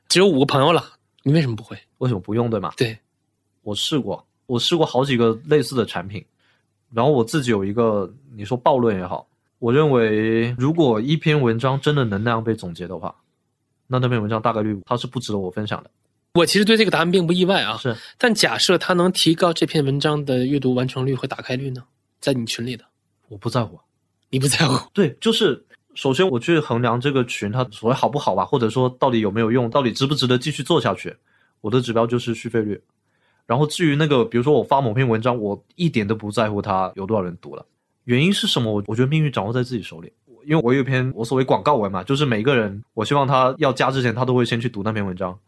[0.09, 0.84] 只有五个朋友了，
[1.24, 1.76] 你为什么不会？
[1.99, 2.72] 为什么不用对吗？
[2.76, 2.97] 对，
[3.62, 6.24] 我试过，我试过好几个类似的产品，
[6.93, 9.26] 然后我自己有一个，你说暴论也好，
[9.59, 13.14] 我认为如果一篇文章真的能那样被总结的话，
[13.88, 15.90] 那那篇文章大概率它是不值得我分享的。
[16.35, 17.76] 我其实对这个答案并不意外啊。
[17.76, 21.85] 是，但假设它能提高这篇文章的阅读完成率和打开率呢？
[22.20, 22.85] 在你群里的，
[23.28, 23.78] 我不在乎。
[24.30, 24.89] 你不在乎？
[24.95, 25.62] 对，就是
[25.95, 31.14] 首先我去衡量这个群它所谓好不好吧，或者说到底有没有用，到底值不值得继续做下去，
[31.61, 32.83] 我的指标就是续费率。
[33.45, 37.66] 然后至于那个，比如说我发某篇文章，我一点都不在乎它有多少人读了，
[38.05, 38.72] 原因是什么？
[38.72, 40.11] 我我觉得命运掌握在自己手里。
[40.45, 45.39] 因为我有一篇我所谓广告文嘛，就是每个人我希望他要加之前，他都会先去读那篇文章。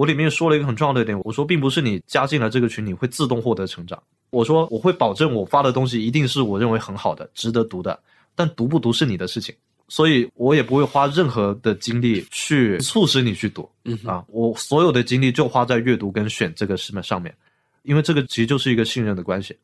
[0.00, 4.02] 我里面说了一个很重要的一点，我说并不是你加进了这个群，你会自动获得成长。
[4.30, 8.00] 我说我会保证我发的东西一定是我认为很好的、值得读的，
[8.34, 9.54] 但读不读是你的事情，
[9.88, 14.24] 所以我也不会花任何的精力去促使你去读嗯，啊。
[14.28, 17.36] 我所有的精力就花在阅读跟选这个上上面，
[17.82, 19.54] 因为这个其实就是一个信任的关系。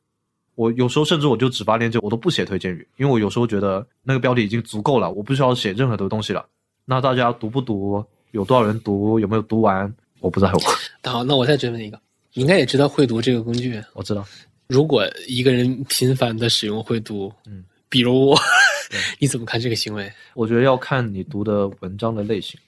[0.54, 6.44] 我有时候甚至我就只发链接，我都不写推荐语，因为我有时候觉得那个标题已经足够了，我不需要写任何的东西了。
[6.84, 9.90] 那大家读不读，有多少人读，有没有读完，
[10.20, 10.58] 我不在乎。
[11.04, 12.00] 好，那我再追问一个，
[12.34, 13.82] 你应该也知道会读这个工具。
[13.94, 14.26] 我知道，
[14.66, 18.38] 如果一个人频繁的使用会读，嗯，比如我，
[19.18, 20.12] 你怎么看这个行为？
[20.34, 22.58] 我觉得要看你读的文章的类型。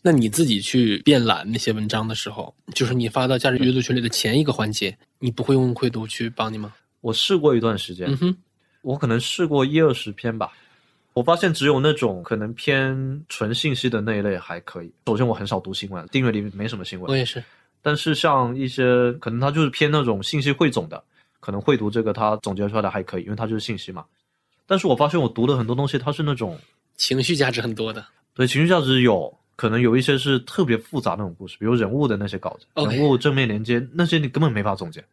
[0.00, 6.72] 那你自己去遍览那些文章的时候，就是你发到价值阅读群里的前一个环节，你不会用会读去帮你吗？
[7.00, 8.36] 我试过一段时间，嗯哼，
[8.82, 10.52] 我可能试过一二十篇吧。
[11.18, 14.92] 我发现只有那种可能偏纯信息的那一类还可以。
[15.08, 17.10] 首先，我很少读新闻，订阅里没什么新闻。
[17.10, 17.42] 我也是。
[17.82, 21.02] 但是像一些可能它就是偏那种信息汇总的，
[21.40, 24.04] 可能会读这个它总结出来的还可以，因为它就是信息嘛。
[24.64, 26.56] 但是我发现我读的很多东西，它是那种
[26.96, 28.06] 情绪价值很多的。
[28.32, 35.04] 对情绪价值有，可能有一些是特别复杂那种故事，比如人物的那些稿子人物正面连接那些你根本没法总结。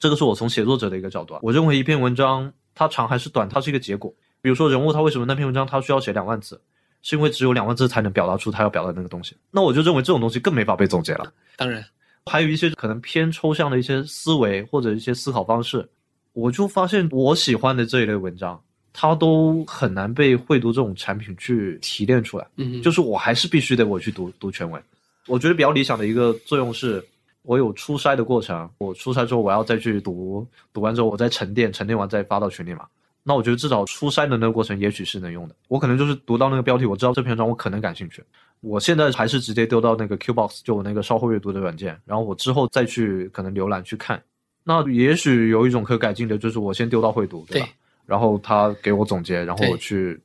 [0.00, 4.12] 这个是我从写作者的一个角度啊，我认为一篇文章它长还是短，它是一个结果。
[4.46, 6.60] 比如说人物他为什么那篇文章他需要写两万字，
[7.02, 9.36] 是因为只有两万字才能表达出他要表达的那个东西。
[9.50, 11.32] 那我就认为这种东西更没法被总结了。
[11.56, 11.84] 当然，
[12.26, 15.84] 还有一些可能偏抽象的一些思维或者一些思考方式，
[16.32, 22.46] 我就发现我喜欢的这一类文章，它都很难被会读这种产品去提炼出来。
[22.54, 24.80] 嗯，就是我还是必须得我去读读全文。
[25.26, 27.04] 我觉得比较理想的一个作用是，
[27.42, 32.86] 我有初筛的过程，我初筛之后我要再去读，读完之后我再沉淀，沉淀完再发到群里嘛。
[33.28, 35.56] 那我觉得至少初筛的那个过程也许是能用的。
[35.66, 38.22] 我可能就是读到那个标题，我知道这篇文章我可能感兴趣，
[38.60, 44.22] 我现在还是直接丢到那个 Qbox，就我那个稍后阅读的软件，然后我之后再去可能浏览去看。
[44.62, 47.66] 那也许有一种可改进的，就是我先丢到会读，对吧？
[47.66, 47.72] 对
[48.06, 50.20] 然后他给我总结，然后我去。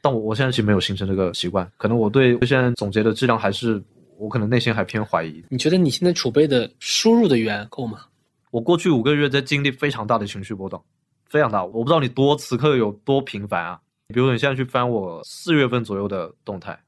[0.00, 3.82] 但我我现在其实没有形成这个习惯，可能我对现在总结的质量还是
[4.18, 5.42] 我可能内心还偏怀疑。
[5.48, 8.02] 你觉得你现在储备的输入的源够吗？
[8.52, 10.80] 我过去五个月在经历非常大的情绪波动，
[11.28, 11.64] 非常大。
[11.64, 13.80] 我不知道你多此刻有多频繁啊。
[14.08, 16.78] 比如说你现在去翻我四月份左右的动态，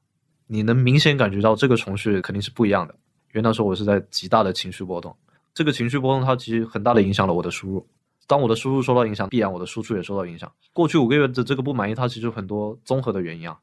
[0.47, 2.93] 你能明显感觉到这个程序肯定是不一样的。
[3.33, 5.15] 因为那时候我是在极大的情绪波动，
[5.53, 7.85] 这个情绪波动它其实很大的影响了我的输入。
[8.25, 10.51] 当我的输入受到影响，必然我的输出也受到影响。
[10.71, 13.57] 过去五个月的这个不满意，它其实有很多综合的原因啊。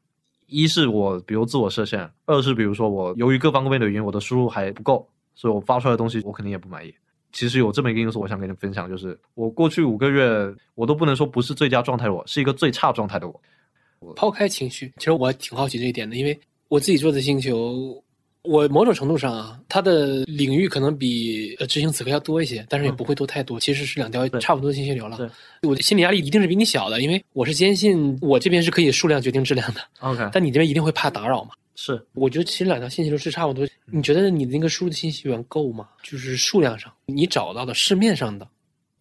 [0.45, 6.93] 一是我比如自我设限，二是比如说我由于各方各面的原因，我的输入还不够，所以我发出来的东西我肯定也不满意。
[7.37, 10.27] 其实有这么一个因素，我想跟你分享，就是我过去五个月，
[10.73, 14.13] 我都不能说不是最佳状态的我，是一个最差状态的我。
[14.15, 16.35] 抛开情绪，其实我挺好奇这一点的，因为
[16.67, 18.03] 我自己做的星球，
[18.41, 25.29] 我某种程度上啊，它的领域可能比呃执行此刻要多一些，但是也不会多太多，其实是两条差不多的信息流了对。
[25.69, 31.51] 我的心理压力一定是比你小的，因为我是坚信我这边是可以数量决定质量的，OK，但你这边一定会怕打扰嘛。
[31.79, 33.65] 是我觉得其实两条信息流是差不多。
[33.85, 35.87] 你觉得你的那个输入的信息源够吗？
[36.01, 38.47] 就是数量上，你找到的市面上的，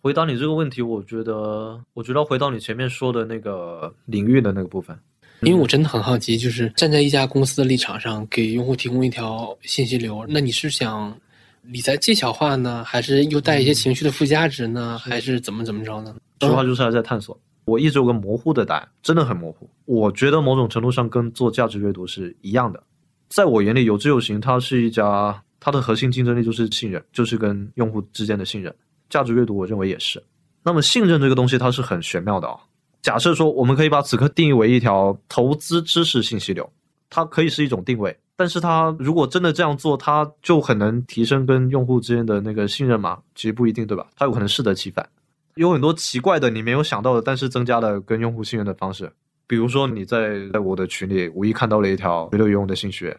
[0.02, 4.96] 回答你这个问题，我觉得，我觉得回到你前面说的那个领域的那个部分。
[5.40, 11.18] 因为我真的很好奇，就是站在一家公司的立场上，给用户提供一条信息流，那你是想
[11.62, 16.14] 理财技巧化呢，还是又带一些情绪的附加值呢，还是怎么怎么着呢？
[16.42, 17.38] 实话就是还在探索。
[17.66, 19.68] 我一直有个模糊的答案，真的很模糊。
[19.84, 22.82] 我觉得某种程度上跟做价值阅读是一样的。
[23.28, 28.72] 在我眼里，有知有行，它是一家，它的核心竞争力就是信任，就是跟用户之间的信任。
[29.10, 30.22] 价值阅读，我认为也是。
[30.62, 32.56] 那么信任这个东西，它是很玄妙的啊。
[33.02, 36.68] 假设说，我们可以把此刻定义为一条投资知识信息流，
[37.10, 43.18] 它可以是一种定位，但是它如果真的这样做，它就很能提升跟用户之间的那个信任吗？
[43.34, 44.06] 其实不一定，对吧？
[44.16, 45.08] 它有可能适得其反。
[45.57, 49.11] 有很多奇怪的你没有想到的，但是增加了跟用户信任的方式。
[49.46, 53.14] 比如说你在在我的群里无意看到了一条觉得有用的信息，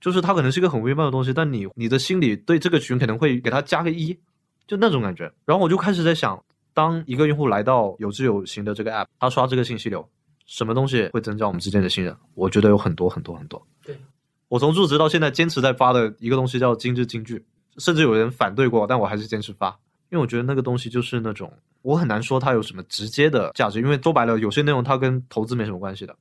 [0.00, 4.18] 就是它可能是一个很微妙的东西，但你你的心里对这个群可能会给它加个一，
[4.66, 5.30] 就那种感觉。
[5.44, 6.42] 然后我就开始在想，
[6.74, 10.08] 当一个用户来到有志有行的这个 app，他刷这个信息流，
[10.46, 12.16] 什么东西会增加我们之间的信任？
[12.34, 13.64] 我觉得有很多很多很多。
[13.84, 13.96] 对，
[14.48, 17.44] 我从入职到现在坚持在发的一个东西叫精致金句，
[17.76, 19.78] 甚至有人反对过，但我还是坚持发。
[20.12, 21.50] 因为我觉得那个东西就是那种，
[21.80, 26.14] 我很难说它有什么直接的价值，因为说白了，有些内容它跟投资没什么关系的，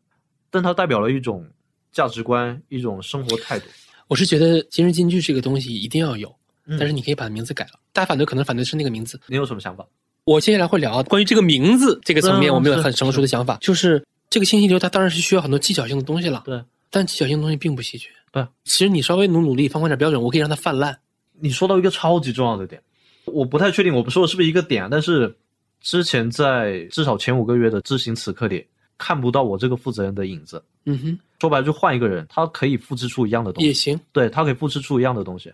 [0.50, 1.46] 但它代表了一种
[1.92, 3.66] 价值观，一种生活态度。
[4.08, 6.34] 我是觉得今日金句这个东西一定要有，
[6.68, 7.72] 嗯但是你可以把名字改了。
[7.92, 9.20] 大家反对可能反对是那个名字。
[9.28, 9.86] 你有什么想法？
[10.24, 18.10] 我接下来会聊关于这个名字这个层面，嗯我们有很成熟的想法，就是这个信息流它当然是需要很多技巧性的东西了，对，但技巧性的东西并不稀缺。
[18.32, 20.98] 对，其实你稍微努努力，放宽点标准，我可以让它泛滥。
[21.42, 22.82] 你说到一个超级重要的点，
[23.26, 25.36] 我不太确定我们说的是不是一个点，但是
[25.80, 28.66] 之前在至少前五个月的知行此刻里，
[28.98, 30.62] 看不到我这个负责人的影子。
[30.86, 34.00] 嗯哼，说白了，就换一个人，他可以复制出一样的东西，也行。
[34.12, 35.52] 对他可以复制出一样的东西。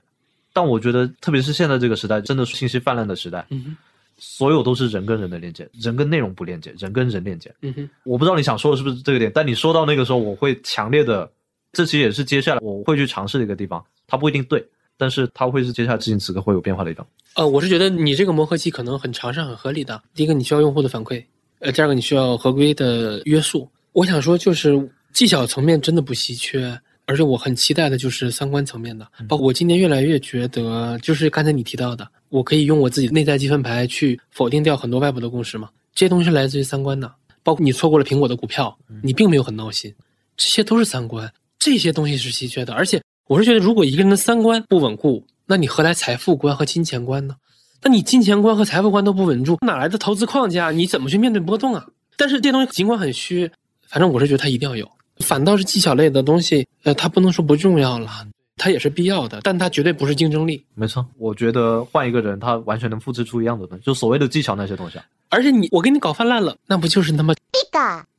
[0.53, 3.77] 但我觉得，特别是现在这个时代，真的是信息泛滥的时代，嗯哼，
[4.17, 7.53] 所有都是人跟人的链接，人跟内容不链接，人跟人链接。
[7.61, 11.29] 嗯哼，我不知道你想说的是不是这个点，但你说到那个时候，我会强烈的，
[11.73, 13.83] 这其实也是接下来我会去尝试的一个地方。
[14.07, 14.65] 它不一定对，
[14.97, 17.07] 但是它会是接下来执行此刻会有变化的地方。
[17.35, 20.01] 呃，我是觉得你这个磨合期可能很长是很合理的。
[20.15, 21.23] 第一个，你需要用户的反馈；
[21.59, 23.69] 呃，第二个，你需要合规的约束。
[23.93, 26.75] 我想说，就是技巧层面真的不稀缺，
[27.05, 29.07] 而且我很期待的就是三观层面的。
[29.27, 35.69] 包括我今年越来越觉得，就是刚才你提到的，我可以用我自己内在积分牌去否定掉很多外部的共识嘛。
[35.93, 37.11] 这些东西是来自于三观的，
[37.43, 39.93] 包括你错过了苹果的股票，你并没有很闹心，
[40.35, 42.73] 这些都是三观，这些东西是稀缺的。
[42.73, 47.35] 而且我是觉得，如果一个人的三观不稳固，那你何来财富观和金钱观呢？
[47.81, 50.71] 那你金钱观和财富观都不稳住，哪来的投资框架？
[50.71, 51.85] 你怎么去面对波动啊？
[52.15, 53.51] 但是这东西尽管很虚，
[53.87, 54.89] 反正我是觉得它一定要有。
[55.19, 58.09] 反倒是技巧类的东西，呃，它不能说不重要了，
[58.55, 60.63] 它也是必要的，但它绝对不是竞争力。
[60.73, 65.05] 没错，我觉得换一个人，他完全能复制出一样的东西，就所谓的技巧那些东西啊。
[65.29, 67.33] 而且你我给你搞泛滥了，那不就是他妈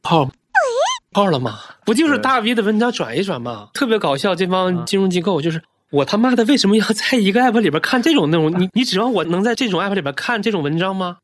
[0.03, 0.31] 泡
[1.13, 1.59] 泡了吗？
[1.85, 3.69] 不就是大 V 的文章转一转吗？
[3.75, 8.53] 特别搞笑，这帮金融机构就是我他妈的为什么要在一个 app 里边看这种内容？
[8.61, 11.19] 你你指望我能在这种 app 里边看这种文章吗？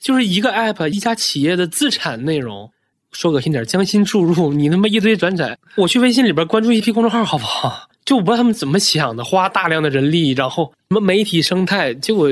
[0.00, 2.70] 就是一个 app 一家企业的资产内容，
[3.10, 7.88] 说恶心点，将心注入，你他妈一堆转载，我去微信里边关注一批公众号好不好？
[8.04, 12.28] 就我不知道他们怎么想的，花大量的人力，然后什么媒体生态，结果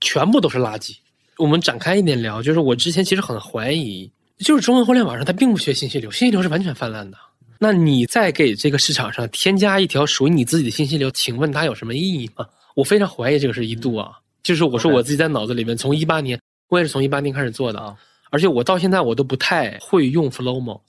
[0.00, 0.96] 全部都是垃圾。
[1.38, 7.16] 我们展开一点聊，就是我之前其实很怀疑，就是中文互联网上它并不缺信息流，信息流是完全泛滥的。
[7.58, 12.46] 那你再给这个市场上添加一条属于你自己的信息流，请问它有什么意义吗？
[12.74, 17.96] 我非常怀疑这个是一度啊，就是我说我自己在脑子里面，从一八年，我也是从一八年开始做的啊，
[18.30, 20.80] 而且我到现在我都不太会用 Flowmo，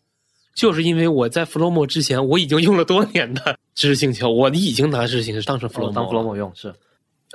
[0.55, 6.73] 就是因为我在 Flowmo 之前我已经用了多年的知识星球，我已经拿知识星球当成 Flowmo 当 Flowmo 用是，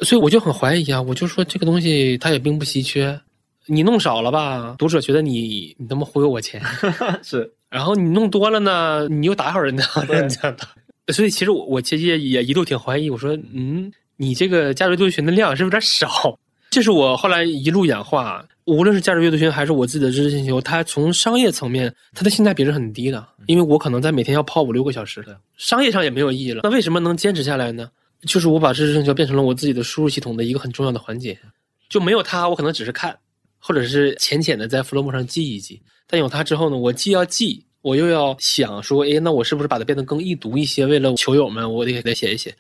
[0.03, 3.19] 所以我就很怀疑啊，我就说这个东西它也并不稀缺，
[3.71, 6.61] 你弄少了吧，读者觉得你你他妈忽悠我钱。
[7.23, 10.66] 是然后你弄多了呢，你又打扰人家 对人家的，
[11.12, 16.37] 所以其实我我其实也也一度挺怀疑，我说嗯，你这个价值阅读群的量是不是有点少？
[16.68, 26.61] 这是我后来一路演化，无论是价值阅读群还是我自己的知识星球，它从商业层面它的性价比是很低的，因为我可能在每天要泡五六个小时的，商业上也没有意义了。
[26.64, 27.89] 那为什么能坚持下来呢？
[28.27, 31.39] 就是我把知识星球变成了我自己的输入系统的一个很重要的环节，
[31.89, 33.16] 就没有它，我可能只是看，
[33.61, 35.81] 或者是浅浅的在 Flow 上记一记。
[36.09, 40.87] 但有它之后呢，我既要记，我又要想说，哎，那我是不是把它变得更易读一些？
[40.87, 42.53] 为了球友们，我得给它写一写。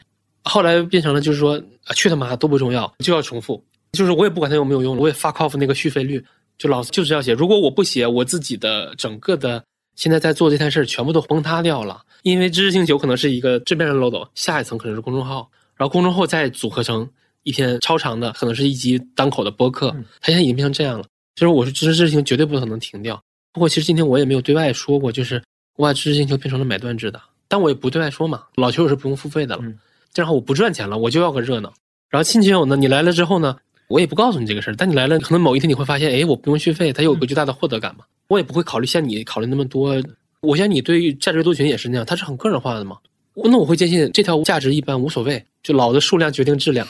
[0.44, 1.60] 后来变成了就是说，
[1.94, 3.62] 去他妈都不重要，就要重复。
[3.92, 6.24] 就是我也不管它有没有用，我也 fuck off 那个续费率，
[6.56, 7.32] 就老就是要写。
[7.32, 9.62] 如果我不写，我自己的整个的
[9.96, 12.00] 现在在做这件事儿全部都崩塌掉了。
[12.22, 17.08] 因为知识星球可能是一个这边的 logo，下一层可能是公众号，然后公众号再组合成
[17.42, 19.90] 一篇超长的，可能是一集单口的播客。
[20.20, 21.04] 它现在已经变成这样了。
[21.34, 23.20] 就是我说知识星球绝对不可能停掉。
[23.52, 25.42] 不过其实今天我也没有对外说过，就是
[25.76, 28.42] 我把知识星球变成了买断制的，但我也不对外说嘛。
[28.56, 29.78] 老球友是不用付费的了，嗯
[30.14, 31.72] 然后我不赚钱了，我就要个热闹。
[32.08, 33.56] 然后新球友呢，你来了之后呢，
[33.88, 38.04] 我也不告诉你这个事儿，但你来了，可能某一天你会发现，哎，我不用续费，它有个巨大的获得感嘛。
[38.26, 39.94] 我也不会考虑像你考虑那么多。
[40.40, 42.98] 我相信你对于价值阅读群也是那样，它是很个人化的嘛。
[43.34, 46.86] 我那我会坚信这条价值一般无所谓，就老的数量决定质量。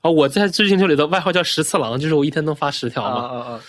[0.00, 3.16] 啊，我在知识星球里的外号叫十次郎，就是我一天能发十条嘛。
[3.16, 3.60] 啊啊啊！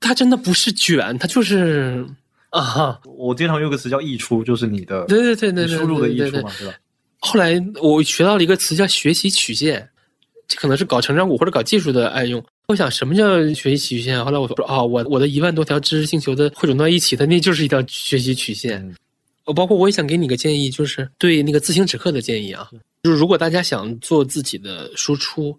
[0.00, 2.06] 它真的不是卷，它就是
[2.50, 6.74] 啊，我经常用个词叫溢出，就是你的对对对对输入的溢出嘛，对吧？
[7.18, 9.88] 后来我学到了一个词叫学习曲线，
[10.48, 12.42] 这可能是搞成长股或者搞技术的爱用。
[12.68, 14.24] 我想什么叫学习曲线？
[14.24, 18.80] 后来我说啊、我我的一万多条知识星球的汇总到一起它，那就是一条学习曲线。
[18.82, 18.94] 嗯
[19.50, 22.70] 呃包括我也想给你个建议，就是对那个自行止课的建议啊，
[23.02, 25.58] 就是如果大家想做自己的输出，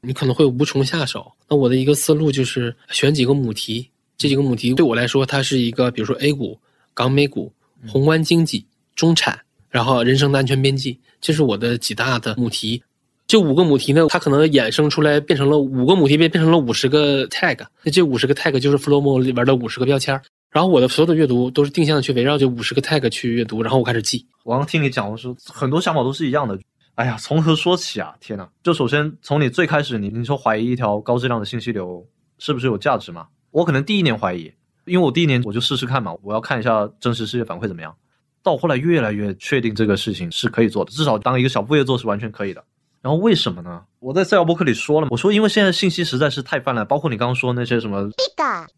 [0.00, 1.30] 你可能会无从下手。
[1.46, 6.58] 那我的一个思路就是选几个母题，这几个母题对我来说，它是一个，比如说 A 股、
[6.94, 7.52] 港美股、
[7.86, 8.64] 宏观经济、
[8.94, 12.82] 中产，然后人生的安全边际，这是我的几大的母题。
[13.26, 20.22] 这五个母题呢，它可能衍生出来变成了五个母题变变成了五十个 tag，那这五十个 tag 就是 Flowmo 里边的五十个标签儿。
[20.56, 24.26] 然后我的所有的阅读都是定向的去围绕这五十个 tag 去阅读，然后我开始记。
[24.42, 26.58] 我刚听你讲，我说很多想法都是一样的。
[26.94, 28.14] 哎呀，从何说起啊？
[28.20, 28.48] 天呐！
[28.62, 32.02] 就首先从你最开始，你你说怀疑一条高质量的信息流
[32.38, 33.26] 是不是有价值嘛？
[33.50, 34.50] 我可能第一年怀疑，
[34.86, 37.94] 因为我第一年我就试试看嘛，我要看一下真实世界反馈怎么样。
[38.42, 42.64] 到后来越来越确定这个事情是可以做的，至少当一个小副业做是完全可以的。
[43.02, 43.82] 然后为什么呢？
[43.98, 48.08] 我在赛尔博客里说了，我说因为现在信息实在是太泛滥，包括你刚刚说那些什么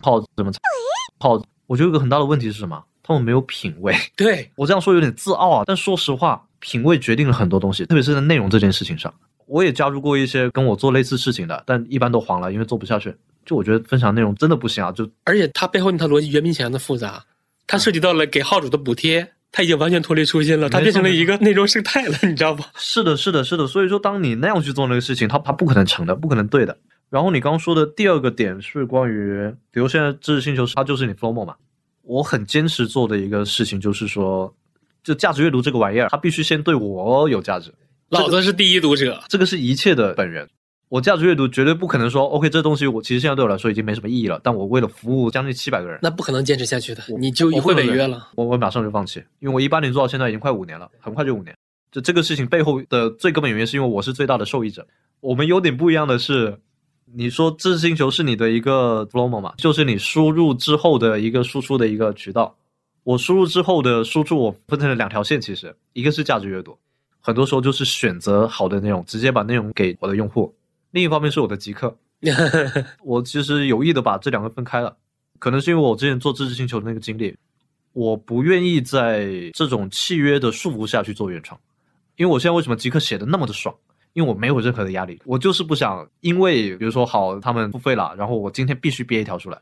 [0.00, 0.50] 泡什么
[1.20, 2.82] 泡，我觉得有个很大的问题是什么？
[3.02, 3.94] 他们没有品味。
[4.16, 9.14] 对，我这样说有点自傲啊，但说实话，品味决定了很多东西，特别是在内容这件事情上。
[9.46, 13.14] 我也加入过一些跟我做类似事情的，但一般都黄了，因为做不下去。
[13.46, 17.24] 就我觉得分享内容真的不行啊，就而且它背后那套逻辑远比想象的复杂，
[17.66, 22.64] 它涉及到了给号主的补贴，它已经完全脱离初心了，它变成了一个内容生态了，你知道吗？
[22.76, 23.66] 是的，是的，是的。
[23.66, 26.76] 所以说，当你那样去做那个事情，它它不可能成的，不可能对的。
[27.10, 31.56] 然后你刚刚说的第二个点是关于，比如现在知识星球它就是你 Flowmo 嘛，
[32.02, 34.54] 我很坚持做的一个事情就是说，
[35.02, 37.72] 就价值阅读这个玩意儿，它必须先对我有价值。
[38.10, 40.48] 老子是第一读者，这个是一切的本源。
[40.88, 48.28] 我价值阅读绝对不可能说，OK，这东西我其实现在对我来说已经没什么意义了，但我为了服务将近七百个人，那不可能坚持下去的，你就我会违约了。
[48.36, 51.54] 我我马上就放弃，因为我一八年做到现在已经快五年了，很快就五年。
[51.92, 54.86] 就这个事情背后的最根本原因是因为我是最大的受益者。
[55.20, 56.58] 我们有点不一样的是，
[57.14, 62.56] 你说知识星球是你的一个 Flowmo 嘛，就是你输入之后的一个输出的一个渠道。
[63.04, 66.76] 我输入之后的输出，我分成了两条线，其实一个是价值阅读，
[67.20, 70.52] 很多时候就是选择好的内容，直接把内容给我的用户；
[70.90, 71.96] 另一方面是我的极客，
[73.02, 74.94] 我其实有意的把这两个分开了，
[75.38, 77.34] 可能是因为我之前做知识星球的那个经历，
[77.94, 81.58] 我不愿意在这种契约的束缚下去做原创，
[82.16, 83.74] 因为我现在为什么即刻写的那么的爽？
[84.12, 89.58] 因为我没有任何的压力，我就是不想因为比如说好他们付费了，然后我今天必须憋一条出来，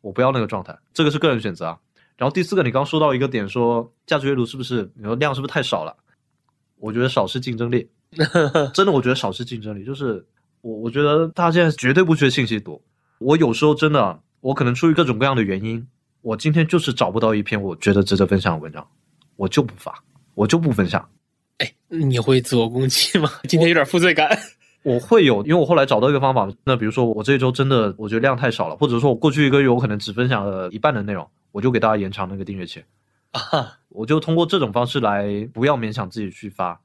[0.00, 1.78] 我不要那个状态，这个是个人选择啊。
[2.16, 5.96] 然后第四个，你刚说到一个点，说价值阅读是不是你说量是不是太少了？
[6.76, 7.88] 我觉得少是竞争力，
[8.74, 9.84] 真的，我觉得少是竞争力。
[9.84, 10.26] 就是
[10.60, 12.80] 我我觉得大家现在绝对不缺信息多，
[13.18, 15.86] 我有时候真的，我可能出于各种各样的原因，
[16.20, 18.86] 我今天就是找不到一篇我觉得值得分享的文章，
[19.36, 20.02] 我就不发，
[20.34, 21.08] 我就不分享。
[21.60, 23.30] 哎，你会自我攻击吗？
[23.48, 24.36] 今天有点负罪感。
[24.82, 26.48] 我会有，因为我后来找到一个方法。
[26.64, 32.82] 那比如说，我这一周真的我觉得量太少了，或者说我过去一个月我可能只分享了一半的内容，我就给大家延长那个订阅期。
[33.32, 36.80] 啊，我就通过这种方式来不要勉强自己去发。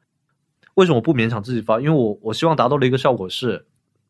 [0.74, 1.80] 为什么不勉强自己发？
[1.80, 3.66] 因为我我希望达到的一个效果是，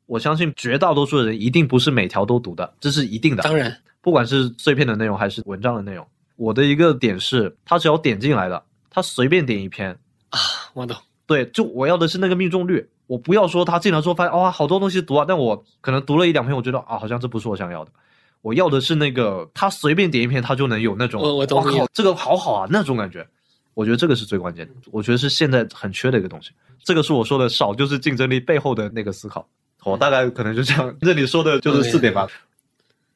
[0.08, 3.44] 我相信绝大多数的人一定不是每条都读的，这是一定的。
[3.44, 6.06] 当然，不管是碎片的内容还是文章的内容，
[6.38, 9.98] 我的一个点是，他只要点进来了，他随便点一篇啊，
[10.76, 10.96] 我懂。
[11.26, 12.88] 对，就我要的是那个命中率。
[13.08, 17.92] 我不要说他进来之后发现哇好多东西读啊，但我可能读了一两篇，我觉得啊好像这不是我想要的。
[18.42, 23.26] 我要的是那个他随便点一篇，他就能有那种我我懂你，这个好好啊那种感觉。
[23.74, 26.52] 我觉得这个是最关键的，我觉得是现在很缺的一个东西。
[26.84, 29.48] 这个是我说的少就是竞争力背后的那个思考。
[29.84, 32.28] 我大概可能就这样，这里说的就是四点吧。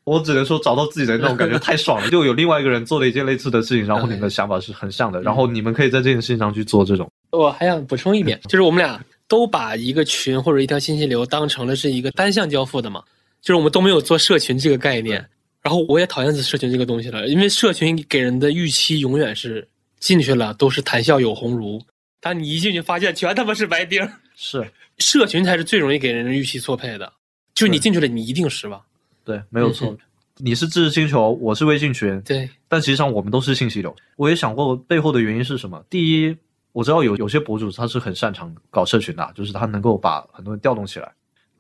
[0.04, 7.10] 我只能说找到自己的那种感觉太爽了，就有另外一个人做了一件类似的事情，然后你们的想法是很像的，然后你们可以在这件事情上去做这种。
[7.32, 13.04] 我还想补充一点，就是我们俩都把一个群或者一条信息流当成了是一个单向交付的嘛，
[13.42, 15.26] 就是我们都没有做社群这个概念。
[15.62, 19.68] 然后我也讨厌社群这个东西了，因为社群给人的预期永远是
[20.00, 21.82] 进去了都是谈笑有鸿儒，
[22.22, 24.08] 但你一进去发现全他妈是白丁。
[24.42, 27.12] 是社群才是最容易给人预期错配的，
[27.54, 28.82] 就你进去了你一定失望。
[29.26, 29.96] 对，没有错。
[30.38, 32.50] 你是知识星球，我是微信群，对。
[32.70, 33.94] 但实际上我们都是信息流。
[34.16, 35.84] 我也想过背后的原因是什么。
[35.90, 36.38] 第一，
[36.72, 41.12] 我知道有有些博主他是很擅长搞社群的，就是他能够把很多人调动起来。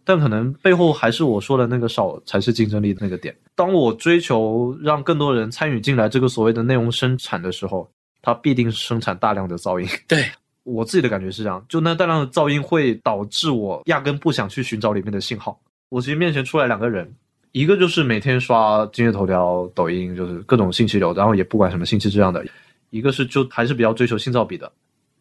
[0.03, 3.35] 但可能背后还是我说的那个少才是竞争力的那个点。
[3.53, 7.89] 当我追求让更多人参与进来这个所谓的内容生产的时候，
[8.21, 9.87] 它必定生产大量的噪音。
[10.07, 10.25] 对
[10.63, 15.59] 我自己的感觉是这样，就那大量的噪音会导致我压根不想去寻找里面的信号。
[15.89, 17.11] 我其实面前出来两个人。
[17.51, 22.43] 一个就是每天刷今日头条、抖音，就是各种信息流，然后也不管什么信息质量的；
[22.91, 24.71] 一个是就还是比较追求性噪比的。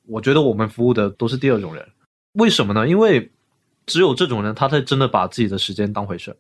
[0.09, 1.87] 我觉得我们服务的都是第二种人，
[2.33, 2.89] 为什么呢？
[2.89, 3.31] 因为
[3.87, 6.35] 只有这种人，他才真的把自己的时间当回事。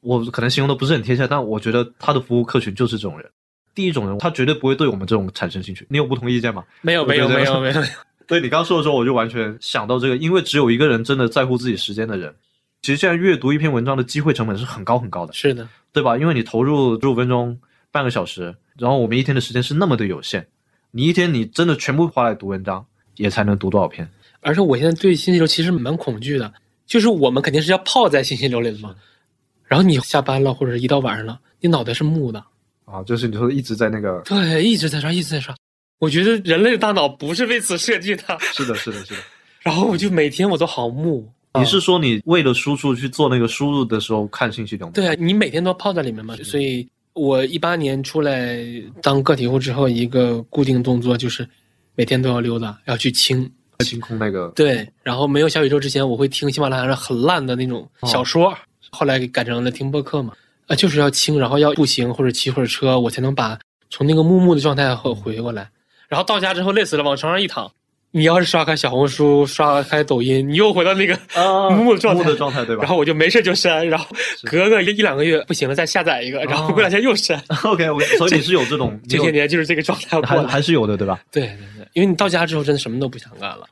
[0.00, 3.28] 我可能形容的不是很贴切，但我觉得他的服务客群就是这种人。
[3.74, 5.86] 第一种人，他绝对不会对我们这种产生兴趣。
[5.90, 6.64] 你有不同意见吗？
[6.80, 7.82] 没有，没有， 没有，没有。
[8.26, 12.34] 对你刚说的时候，我就完全想到这个，因为只有一个人真的在乎自己时间的人。
[12.82, 16.16] 其实现在阅读一篇文章的机会成本是很高很高的，是的，对吧？
[16.16, 17.58] 因为你投入十五分钟、
[17.90, 20.46] 半个小时，然后我们一天的时间是那么的有限，
[20.92, 22.86] 你一天你真的全部花来读文章，
[23.18, 24.08] 也才能读多少篇？
[24.40, 26.50] 而且我现在对信息流其实蛮恐惧的，
[26.86, 28.94] 就是我们肯定是要泡在信息流里的嘛。
[29.66, 32.42] 然后你下班了或者一到晚上了，你脑袋是木的
[32.86, 35.54] 啊，就是你说一直在那个对，一直在刷，一直在刷。
[35.98, 38.22] 我觉得人类的大脑不是为此设计的。
[38.40, 39.20] 是的，是的，是的。
[39.60, 41.28] 然后我就每天我都好木。
[41.58, 44.92] 你是说你为了输出去做那个输入的时候看信息流吗？
[44.94, 46.36] 对啊，你每天都泡在里面嘛。
[46.44, 48.64] 所以我一八年出来
[49.02, 51.46] 当个体户之后，一个固定动作就是
[51.98, 54.46] 每天都要溜达，要去清清空那个。
[54.54, 58.56] 对，然后没有小宇宙之前，我会听喜马拉雅上很烂的那种小说，
[58.90, 60.32] 后来给改成了听播客嘛。
[60.68, 63.58] 啊，就是要清，然后要步行或者骑会儿车，我才能把
[63.90, 65.68] 从那个木木的状态回回过来。
[66.06, 67.68] 然后到家之后累死了，往床上一躺。
[68.10, 71.14] 你要是刷开小红书、刷开抖音，你又回到那个
[71.76, 72.82] 木的状态，木的状态对吧？
[72.82, 74.06] 然后我就没事就删，然后
[74.44, 77.38] 隔个一两个月不行了再下载一个，然后过两天又删。
[77.64, 81.20] OK OK，所以你是有这种 这些年就是这个状态，还还是有的对吧？
[81.30, 83.66] 对对对，因为你到家之后真的什么都不想干了，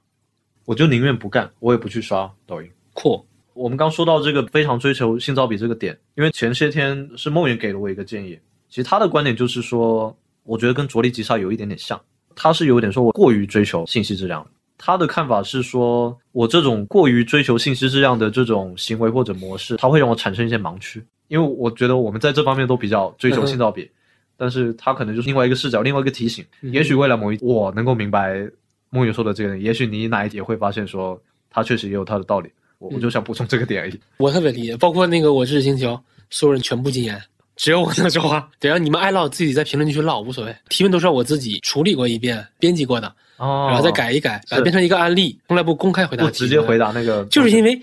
[0.66, 2.68] 我就宁愿不干，我也不去刷抖音。
[2.92, 3.24] 酷，
[3.54, 10.14] 我们刚说到这个非常追求性价比这个点，因为前些天是梦云给了我一个建议，其实他的观点就是说，
[10.44, 11.98] 我觉得跟着力急刹有一点点像。
[12.36, 14.46] 他是有点说，我过于追求信息质量。
[14.78, 21.02] 他的看法是说，我这种过于追求信息质量的这种行为或者模式，它会让我产生一些盲区。
[21.28, 23.90] 因为我觉得我们在这方面都比较追求性价比，
[24.36, 26.44] 但是他可能就是另外一个视角，另外一个提醒。
[26.60, 28.46] 也许未来某一我能够明白
[28.90, 31.20] 梦雨说的这个，也许你哪一也会发现说，
[31.50, 32.50] 他确实也有他的道理。
[32.78, 33.98] 我我就想补充这个点而已。
[34.18, 37.18] 我特别理解，包括那个我是星球，所有人全部禁言。
[37.56, 40.54] 只有我能说话， 得让你们爱唠自己在评论区去唠，无所谓。
[40.68, 46.24] 提问都是我自己处理过一遍、编辑过的，然后再改一改，把它变成一个案例，从来不公开回答。
[46.24, 47.80] 我直接回答那个，就是因为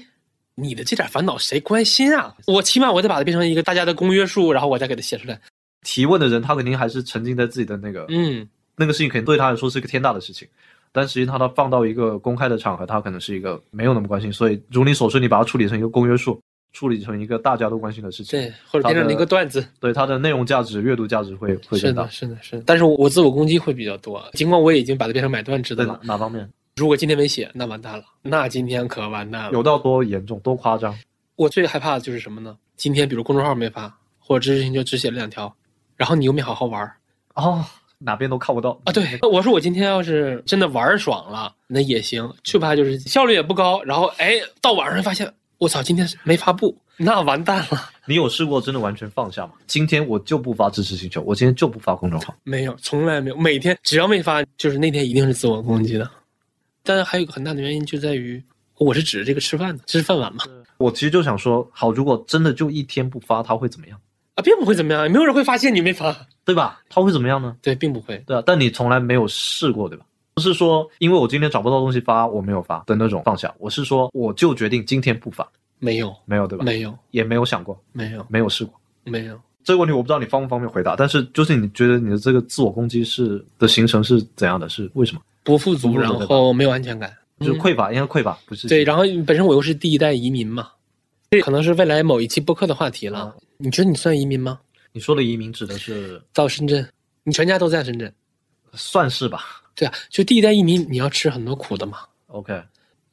[0.55, 2.33] 你的这点烦恼谁关心啊？
[2.45, 5.39] 我起码我得把它变成一个大家的公约数，然后我再给它写出来。
[5.81, 10.47] 提问的人他肯定还是沉浸在自己的那个，嗯，那个事情肯定对他来说是一个天大的事情。
[10.95, 14.31] 但实际上它放到一个公开的场合，他可能是一个没有那么关心。
[14.31, 16.39] 所以如你所说，你把它处理成一个公约数，
[16.73, 19.65] 处理成一个大家都关心的事情，对，或者变成了一个段子。
[19.79, 22.35] 对它的内容价值、阅读价值会会更大是的，。
[22.35, 22.63] 是的，是的。
[22.65, 25.99] 但是我自我攻击会比较多，尽管我已经把它变成买断制的在哪了。
[26.03, 29.51] 哪方面如果今天没写，那完蛋了，那今天可完蛋了。
[29.51, 30.97] 有到多严重、多夸张？
[31.35, 32.57] 我最害怕的就是什么呢？
[32.75, 35.55] 今天比如公众号没发，或者知识星球只写了两条，
[35.95, 36.95] 然后你又没好好玩儿
[37.35, 37.63] 哦，
[37.99, 38.91] 哪边都看不到啊。
[38.91, 42.27] 对，我说我今天要是真的玩儿爽了，那也行。
[42.43, 45.31] 最怕就是效率也不高，然后哎，到晚上发现
[45.63, 47.89] 我操，今天没发布， 那完蛋了。
[48.05, 49.53] 你有试过真的完全放下吗？
[49.65, 52.35] 今天我就不发知识星球，我今天就不发公众号。
[52.43, 53.37] 没有，从来没有。
[53.37, 56.09] 每天只要没发，就是那天一定是自我攻击的。
[56.83, 58.43] 但是还有一个很大的原因就在于，
[58.77, 60.43] 我是指着这个吃饭的，这是饭碗嘛。
[60.77, 63.97] 我其实就想说，好，如果真的就一天不发，他会怎么样？
[64.35, 66.13] 啊，并不会怎么样，没有人会发现你没发。
[66.43, 66.81] 对吧？
[66.89, 67.55] 他会怎么样呢？
[67.61, 68.21] 对，并不会。
[68.27, 70.03] 对啊，但你从来没有试过，对吧？
[70.35, 75.47] 不是说因为我今天找不到东西发，我没有发的那种放下，我是说我就决定今天不发，
[75.79, 76.63] 没有，没有对吧？
[76.65, 78.73] 没有，也没有想过，没有，没有试过。
[79.03, 79.39] 没有。
[79.63, 84.67] 这个问题我不知道你方不方便回答，但是就是你觉得你的这个自我攻击是的形成是怎样的？
[84.67, 85.21] 是为什么？
[85.43, 90.69] 不富足，然后没有安全感，就是匮乏，应该匮乏，不是对，然后本身我又是第一代移民嘛，
[91.31, 93.19] 这可能是未来某一期播客的话题了。
[93.19, 94.59] 啊你觉得你算移民吗？
[94.91, 96.85] 你说的移民指的是到深圳，
[97.23, 98.13] 你全家都在深圳，
[98.73, 102.53] 算是吧对啊，就第一代移民，你要吃很多苦的嘛，？OK，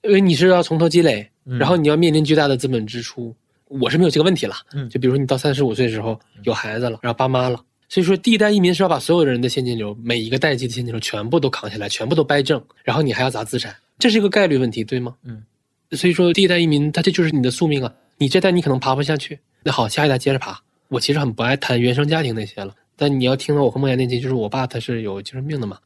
[0.03, 3.35] 因为你是要从头积累，嗯然后你要面临巨大的资本支出。
[3.69, 15.15] 我是没有这个问题了，嗯就比如说你到三十五岁的时候有孩子了，然后爸妈了，所以说第一代移民是要把所有人的现金流，每一个代际的现金流全部都扛下来，全部都掰正，然后你还要砸资产，这是一个概率问题，对吗？
[15.23, 15.45] 嗯，
[15.93, 20.61] 所以说第一代移民，他这就是你的宿命啊，你这代你可能爬不下去，那好，下一代接着爬。
[20.89, 25.79] 我其实很不爱谈原生家庭那些了，但你要听到我和梦妍那期，就是我爸他是有精神病的嘛，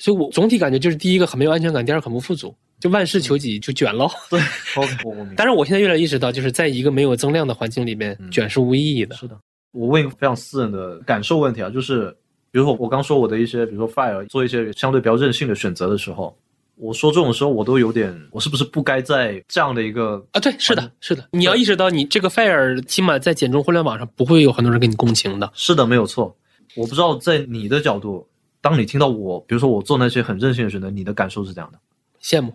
[0.00, 4.08] 所以我总体感觉就是第一个很没有安全感，第二个很不富足，就万事求己就卷喽。
[4.30, 4.40] 对
[4.74, 5.34] ，OK，我我明白。
[5.36, 9.14] 但是我现在越来越意识到，就是在一个没有增量的环境里面，嗯卷是无意义的。
[9.16, 9.38] 是的，
[9.72, 12.10] 我问一个非常私人的感受问题啊，就是
[12.50, 16.34] 比如说我刚说我的一些，比如说 fire 做一些相对比较任性的选择的时候，
[16.76, 25.50] 我说这种时候我都有点，我是不是不该在这样的一个啊，对，是的，是的，你要意识到，你这个 fire 起码在简中互联网上不会有很多人跟你共情的。
[25.54, 26.34] 是的，没有错。
[26.76, 28.26] 我不知道在你的角度，
[28.60, 31.78] 当你听到我，比如说我做那些很任性的选择，你的感受是这样的？
[32.22, 32.54] 羡慕，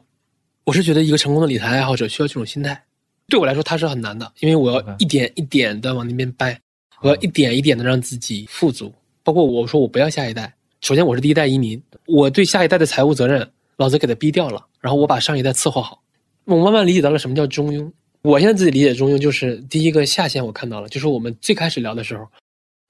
[0.63, 2.83] 我是觉得一个成功的理财爱好者需要这种心态。
[3.27, 6.59] 对我来说，它是很难的，因为我要一点一点的往那边掰，
[7.01, 8.93] 我要一点一点的让自己富足。
[9.23, 16.03] 包括我说我不要下一代，首先我是第一代移民，我对下一代的财务责任，老子给他逼掉了，然后我把上一代伺候好。
[16.43, 17.91] 我慢慢理解到了什么叫中庸。
[18.21, 22.27] 我现在自己理解中庸就是第一个下限我看到了，就是我们最开始聊的时候，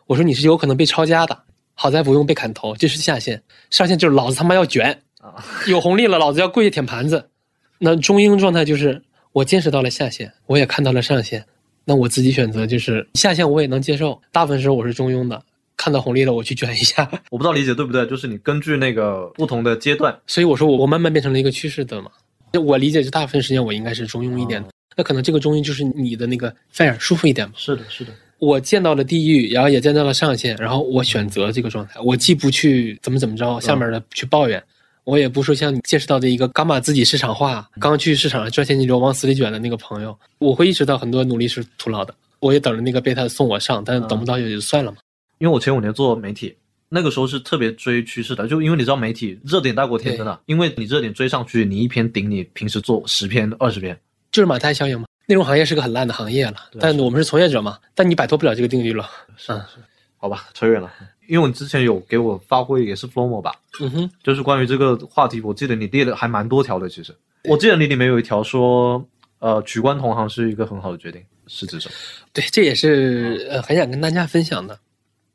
[0.06, 1.44] 我说你是有可能被抄家的，
[1.76, 3.44] 好在不用被砍头，这是下限。
[3.70, 7.30] 上限就是老子他妈要卷，啊， 有红利了，老子要跪下舔盘子。
[7.78, 9.04] 那中庸状态就是
[9.34, 11.46] 我见识到了下限，我也看到了上限，
[11.84, 15.44] 那我自己选择就是下限我也能接受，大部分时候我是中庸的，
[15.76, 17.04] 看到红利了我去卷一下。
[17.30, 22.10] 我不知道理解对不对，就是你根据那个不同的阶段，所以我说我我慢慢变成了一个趋势的嘛。
[22.54, 27.54] 我理解就大部分时间我应该是中庸一点的，那可能这个中庸就是你的那个 fair 舒服一点嘛。
[27.58, 34.62] 是的，是的，我见到了地狱，然后也见到了上限，然后我选择这个状态，我既不去怎么怎么着，下面的去抱怨，
[35.04, 44.98] 我也不说像你见识到的一个刚把自己市场化，刚去市场上赚现金流往死里卷的那个朋友，我会意识到很多努力是徒劳的，我也等着那个贝塔送我上，但是等不到也就算了嘛。
[45.38, 46.56] 因为我前五年做媒体，
[46.90, 53.98] 那个时候是特别追趋势的，就因为你知道媒体热点大过天，真的，因为你热点追上去，你一篇顶你平时做十篇、二十篇。
[54.32, 55.06] 就是马太效应嘛。
[55.28, 59.10] 内容行业是个很烂的行业了，但我们是从业者嘛，但你摆脱不了这个定律了。
[59.28, 59.80] 嗯是是，
[60.18, 60.92] 好吧，扯远了。
[61.28, 66.88] 因为我之前有给我发过也是 Flomo 吧，嗯哼，就是关于这个话题，我记得你列的还蛮多条的。
[66.88, 67.16] 其实
[67.46, 69.04] 我记得你里面有一条说，
[69.40, 71.96] 呃，取关同行是一个很好的决定，是指什么？
[72.32, 74.80] 对，这也是呃很想跟大家分享的。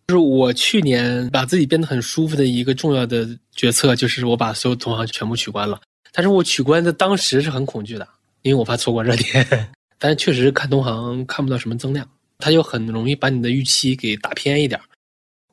[0.07, 5.81] 就是我去年把自己变得很舒服的一个重要的决策，就是我把所有同行全部取关了。
[6.13, 8.07] 但是我取关的当时是很恐惧的，
[8.43, 9.69] 因为我怕错过热点。
[10.01, 12.09] 但是确实看同行看不到什么增量，
[12.39, 14.83] 它就很容易把你的预期给打偏一点儿。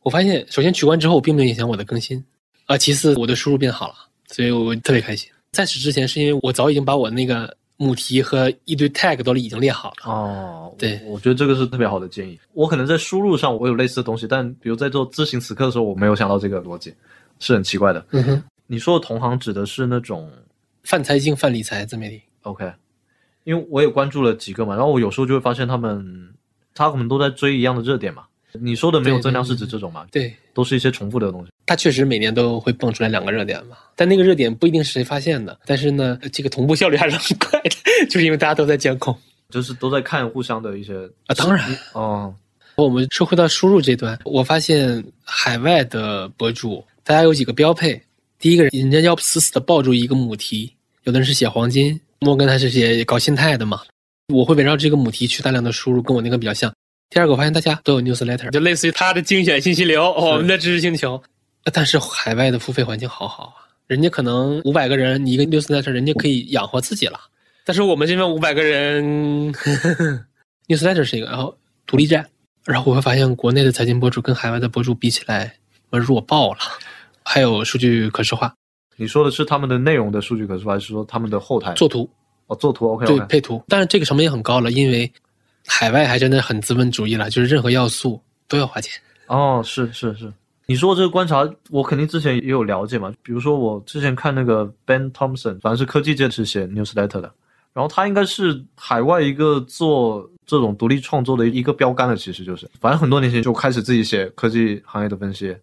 [0.03, 2.23] 我发现，首先取关之后并没有影响我的更新，
[2.65, 3.95] 啊，其次我的输入变好了，
[4.27, 5.29] 所以我特别开心。
[5.51, 10.11] 在此之前，是因为我早已经把我那个母题和一堆 tag 都已经列好了。
[10.11, 12.39] 哦，对我，我觉得这个是特别好的建议。
[12.53, 16.93] 我可能在输入上我有类似的东西，但比如在做知行此刻的时候，我没有想到这个逻辑，
[17.39, 18.05] 是很奇怪的。
[18.11, 20.31] 嗯哼，你说的同行指的是那种
[20.83, 22.21] 泛财经、泛理财自媒体。
[22.43, 22.71] OK，
[23.47, 26.05] 因为我也关注了几个嘛，然后我有时候就会发现他们
[26.75, 28.23] 他可能都在追一样的热点嘛，
[28.59, 30.05] 你说的没有增量对是指这种嘛？
[30.11, 31.51] 对，都是一些重复的东西。
[31.65, 37.69] 它确实每年都会蹦出来两个热点嘛，但那个热点不一定是谁发现的，但是呢，这个同步效率还是很快的，
[38.11, 39.17] 就是因为大家都在监控
[39.49, 41.33] 就是都在看互相的一些啊。
[41.33, 42.35] 当然，哦，
[42.75, 48.01] 我们说回到输入这段，我发现海外的博主大家有几个标配，
[48.39, 53.81] 第一个人家要死死的抱住一个母题，有的人是写黄金，摩根他是些搞心态的嘛，
[54.33, 56.73] 我会围绕这个母题去大量的输入，跟我那个比较像。
[57.09, 61.21] 第二个，我发现大家都有 newsletter，就类似于他的精选信息流，我们的知识星球。
[61.73, 67.19] 但是海外的付费环境好好啊，人家可能五百个人，你一个 newsletter，人家可以养活自己了。
[67.65, 69.53] 但是我们这边五百个人，
[70.67, 72.25] newsletter 是一个，然后独立站，
[72.65, 75.53] 然后我会发现国内的财经博主跟海外的博主比起来，
[75.89, 76.59] 我弱爆了。
[77.23, 78.55] 还有数据可视化，
[78.97, 82.09] 你说的是他们的内容的数据可视化，还是说他们的后台做图，
[82.47, 85.09] 哦做图？OK 对配图，但是这个成本也很高了，因为
[85.65, 88.93] 海外还真的很资本主义了，就是任何要素都要花钱。
[89.27, 90.33] 哦是是是。
[90.69, 93.13] 你说这个观察，我肯定之前也有了解嘛。
[93.23, 97.31] 比如说我之前看那个 Ben Thompson，反正是科技界是写 newsletter 的，
[97.71, 105.55] 然后他应该是海外一个做这种独立创作的一个标杆了，其实就是，反正很多年前就开始自己写科技行业的分析，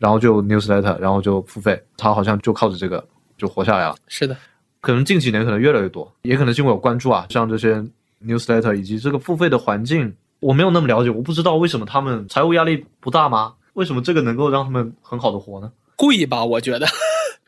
[0.00, 3.06] 然后就 newsletter，然后就付费，他好像就靠着这个
[3.38, 3.94] 就活下来了。
[4.08, 4.36] 是的，
[4.80, 7.84] 可能近几年可能越来越多，也可能是因为我关注啊，像这些
[8.24, 13.52] newsletter 以及这个付费的环境，我没有那么了解，我不知道为什么他们财务压力不大吗？
[13.74, 15.70] 为什么这个能够让他们很好的活呢？
[15.96, 16.44] 贵吧？
[16.44, 16.86] 我觉得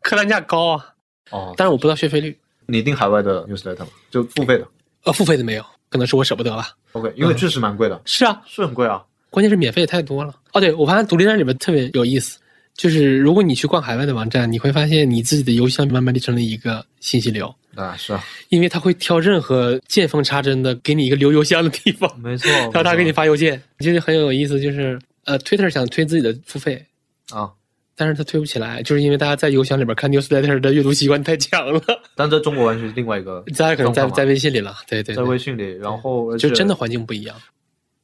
[0.03, 0.85] 客单价高啊，
[1.31, 2.39] 哦，但是我不知道学费率。
[2.67, 3.89] 你订海外的 newsletter 吗？
[4.11, 4.67] 就付费的
[5.05, 6.69] 呃，付费的没有，可能是我舍不得吧。
[6.93, 9.03] ？OK，因为确实蛮贵的，是啊，是很贵啊。
[9.31, 10.35] 关键是免费也太多了。
[10.53, 12.39] 哦，对，我发现独立站里面特别有意思，
[12.77, 22.51] 就是如果你去逛海外的网站，你会发现你自己的邮箱慢慢变成了一个信息流，啊，是啊，因为他会挑任何见缝插针的给你一个留邮箱的地方，没错。
[22.51, 23.63] 然后他给你发邮件。
[23.79, 26.85] 我觉得很有意思，就是呃，Twitter 想推自己的付费，
[27.31, 27.51] 啊，
[27.95, 31.81] 但是他推不起来，就是因为大家在邮箱里边看 newsletter 的阅读习惯太强了，
[32.17, 37.37] 但在中国完全是另外一个 大家可能在在微信里了，对对在，微信里，然后就真的环境不一样。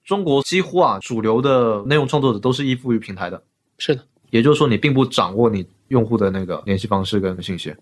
[0.04, 3.42] 中国几乎啊主流的内容创作者都是依附于平台的，
[3.78, 7.74] 是的，也就是说你并不掌握你用户的那个联系方式跟信息。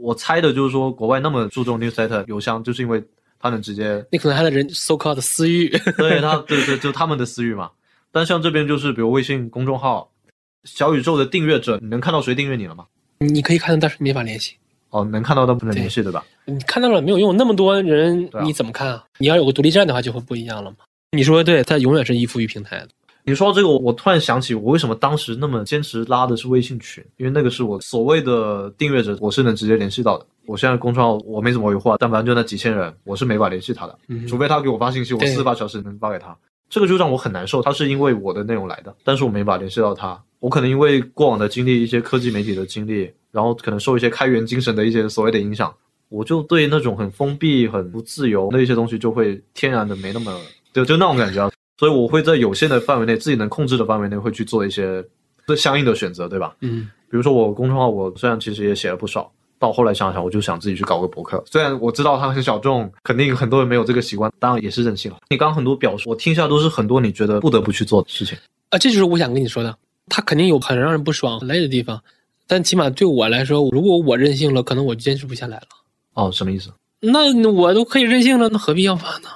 [0.00, 3.02] 我猜的就是说，国外那么注重 newsletter 邮箱，就是因为
[3.38, 7.70] 它能直接你可能还的人 so called 私域，对他，对对，就他们的私域嘛。
[8.12, 10.10] 但像这边就是，比如微信公众号、
[10.64, 12.86] 小宇宙的订阅者，你能看到谁订阅你了吗？
[13.18, 14.56] 你可以看到，但是没法联系。
[14.90, 16.24] 哦，能看到但不能联系，对吧？
[16.44, 17.36] 你看到了没有用？
[17.36, 19.04] 那么多人啊你怎么看啊？
[19.18, 20.76] 你要有个独立站的话，就会不一样了嘛。
[21.12, 22.88] 你说的对，它永远是依附于平台的。
[23.26, 30.26] 你说到这个，我我突然想起，我为什么当时那么坚持拉的是微信群，因为那个是我所谓的订阅者，我是能直接联系到的。
[30.46, 36.36] 我现在公众号我没怎么维护啊，但反正就那几千人，我是没法联系他的，嗯除非他给我发信息，我四十八小时能发给他。
[36.68, 40.20] 这个就让我很难受，他是因为我的内容来的，但是我没法联系到他。
[40.40, 45.74] 我可能因为过往的经历，一些科技媒体的经历，然后可能受一些开源精神的一些所谓的影响，
[46.10, 50.38] 我就对那种很封闭、很不自由的一些东西，就会天然的没那么，
[50.74, 51.50] 就就那种感觉啊。
[51.84, 55.04] 所以我会在有限的范围内，自己能控制的范围内，会去做一些
[55.46, 56.56] 这相应的选择，对吧？
[56.60, 61.44] 嗯，比如说我公众号，我虽然其实也写了不少，到后来想想，我就想自己去搞个博客。
[61.46, 65.18] 虽然我知道它很小众，肯定很多人没有这个习惯，当然也是任性了。
[65.28, 68.34] 你刚刚很多表述，我听下来都是很多你觉得不得不去做的事情。
[68.70, 69.76] 啊，这就是我想跟你说的。
[70.08, 72.02] 它肯定有很让人不爽、很累的地方，
[72.46, 75.66] 但起码对我来说，如果我任性了，可能我坚持不下来了。
[76.14, 76.70] 哦，什么意思？
[77.00, 79.28] 那我都可以任性了，那何必要发呢？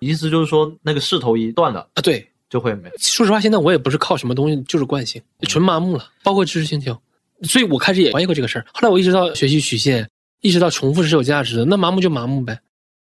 [0.00, 2.90] 意思就是说，那个势头一断了，啊，对，就会没。
[2.98, 6.10] 说实话，现在我也不是靠什么东西，就是惯性，纯麻木了。
[6.22, 6.96] 包括知识星球，
[7.42, 8.66] 所以我开始也怀疑过这个事儿。
[8.72, 10.08] 后来我意识到学习曲线，
[10.40, 12.58] 意识到重复是有价值的，那麻木就麻木呗。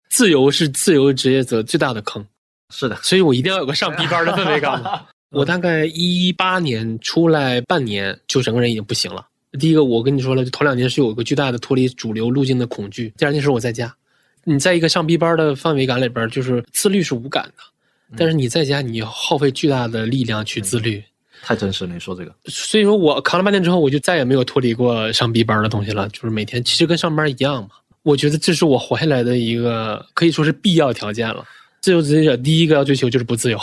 [0.09, 2.27] 自由是自由职业者最大的坑，
[2.75, 5.03] 是的，所以我一定要有个上 B 班的氛围感嘛。
[5.31, 9.25] 我大概一八年出来半年，就整个人已经不行了。
[9.61, 13.12] 第一个，我跟你说了，就头两年是有一个巨大的脱离主流路径的恐惧。
[13.17, 13.95] 第二件事，我在家，
[14.45, 17.62] 你在一个上 B 班的范围感里边，就是自律是无感的，
[18.17, 21.03] 但是你在家，你耗费巨大的力量去自律。
[21.43, 22.35] 太真实了，你说这个。
[22.45, 27.71] 所以说我扛了半天之后，我就再也没有脱离过上 B 班的东西了，就是每天其实跟上班一样嘛。
[28.03, 31.45] 我觉得这是我活下来的一个可以说是必要条件了。
[31.81, 33.59] 自由职业者第一个要追求就是不自由。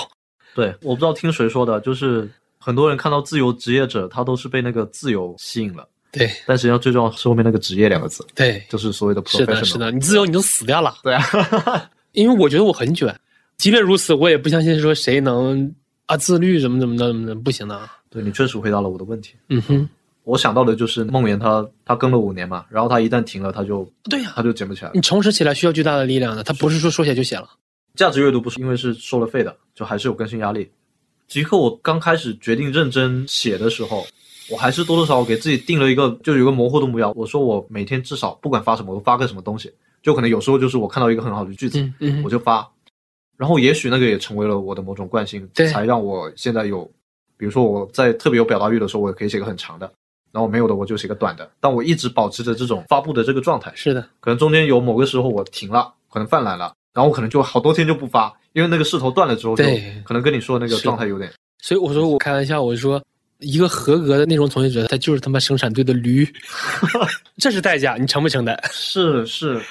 [0.56, 2.28] 对，我不知道听谁说的，就是
[2.58, 9.40] 很多人看到自由职业者，他都是被那个自由吸引了，对但实际上最重要是后面那个职业两个字，对，就是所谓的 professional。
[9.40, 10.96] 是的，是的，你自由你就死掉了。
[11.04, 11.22] 对啊，
[12.14, 13.14] 因为我觉得我很卷，
[13.58, 15.74] 即便如此，我也不相信说谁能
[16.06, 17.94] 啊自律怎么怎么的怎么的，不行的啊。
[18.10, 19.34] 对你确实回答了我的问题。
[19.50, 19.90] 嗯哼，
[20.24, 24.94] 我想到的就是梦妍他他更了五年嘛，然后他一旦停了，他就对呀、他就捡不起来了。
[24.96, 27.50] 你重拾起来需要巨大的力量的，他不是说说写就写了。
[27.96, 30.72] 价值阅读不是因为是收了费的，就还是有更新压力。
[31.28, 34.08] 即刻我刚开始决定认真写的时候，
[34.50, 37.12] 我还是多多少少给自己定了一个，就有个模糊的目标。
[37.16, 39.72] 我说我每天至少不管发什么，我发个什么东西。
[40.04, 42.66] 就可能有时候就是我看到一个很好的句子，嗯嗯我就发。
[43.36, 46.90] 然后也许那个也成为了我的某种惯性，对才让我现在有，
[47.36, 49.92] 比如说我在特别有表达欲的时候，我也可以写个很长的，
[50.32, 51.50] 然后没有的我就写个短的。
[51.60, 61.32] 但我一直保持着这种发布的这个状态，是的，可能中间有某个时候我停了，可能犯懒了，然后我可能就好多天就不发，因为那个势头断了之后，就对可能跟你说的那个状态有点。
[61.60, 63.04] 所以我说我开玩笑，我说
[63.40, 66.28] 一个合格的内容从业者，他就是他妈生产队的驴，
[67.38, 68.60] 这是代价，你承不承担？
[68.72, 69.62] 是是，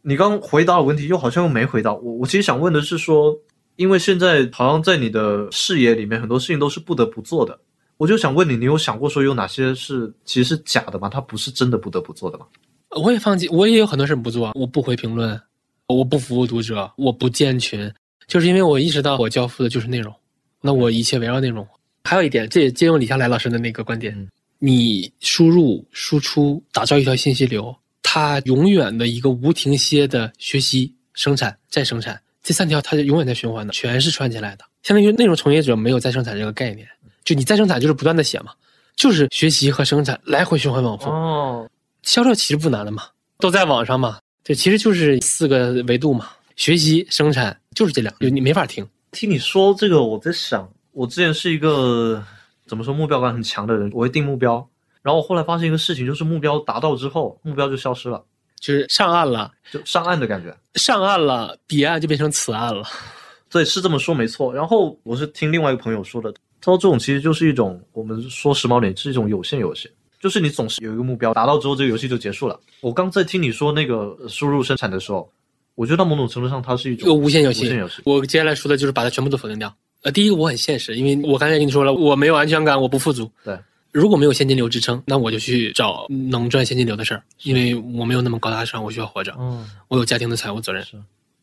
[0.00, 2.12] 你刚回答我问题又好像又没回答我。
[2.14, 3.36] 我其实想问的是说，
[3.76, 7.58] 因为现在好像在你的视野里面，很多事情都是不得不做的。
[7.98, 11.08] 我就想问你，你有想过说有哪些是其实是假的吗？
[11.08, 12.46] 它不是真的不得不做的吗？
[12.90, 15.40] 我也放弃，我也有很多事不做，我不回评论，
[15.86, 17.92] 我不服务读者，我不建群，
[18.26, 20.14] 就是因为我意识到我交付的就是内容，
[20.60, 21.66] 那我一切围绕内容。
[22.04, 24.28] 还有一点，这也借用李笑来老师的那个观点，嗯
[24.64, 34.64] 你输入、输出、打造一条信息流，它永远的一个无停歇的学习、生产、再生产，这三条它是永远在循环的，全是串起来的。
[34.84, 36.86] 相当于内容从业者没有再生产这个概念，
[37.24, 38.52] 就你再生产就是不断的写嘛，
[38.94, 41.10] 就是学习和生产来回循环往复。
[41.10, 41.68] 哦，
[42.04, 43.04] 销售其实不难了嘛，
[43.38, 48.86] 都在网上嘛，对，其实就是四个维度嘛，学习、生产就是这两个，你没法停。
[49.10, 52.22] 听你说这个，我在想，我之前是一个
[52.66, 54.66] 怎么说目标感很强的人，我会定目标，
[55.02, 58.22] 然后我后来发现一个事情，就是目标达到之后，目标就消失了，
[58.60, 60.54] 就是上岸了，就上岸的感觉。
[60.74, 62.84] 上岸了，彼岸就变成此岸了。
[63.50, 64.52] 对，是这么说没错。
[64.54, 69.90] 然后我是听另外一个朋友说的，他说这种其实就是一种我们说时髦点是一种有限游戏，
[70.20, 72.58] 就是你总是有一个目标，达到之后这个游戏就结束了。
[72.80, 75.30] 我刚在听你说那个呃输入生产的时候，
[75.74, 78.02] 我觉得到某种程度上它是一一个种无限游戏，无限游戏。
[78.04, 79.74] 我接下来说的就是把它全部都否定掉。
[80.02, 83.30] 呃，第一个我很现实，因为我刚才跟你说了，我没有安全感，我不富足。
[83.44, 83.58] 对，
[83.92, 91.00] 如果没有现金流支撑，那我就去找能赚现金流的事儿，因为我没有那么高大上，我需要活着，嗯，我有家庭的财务责任是。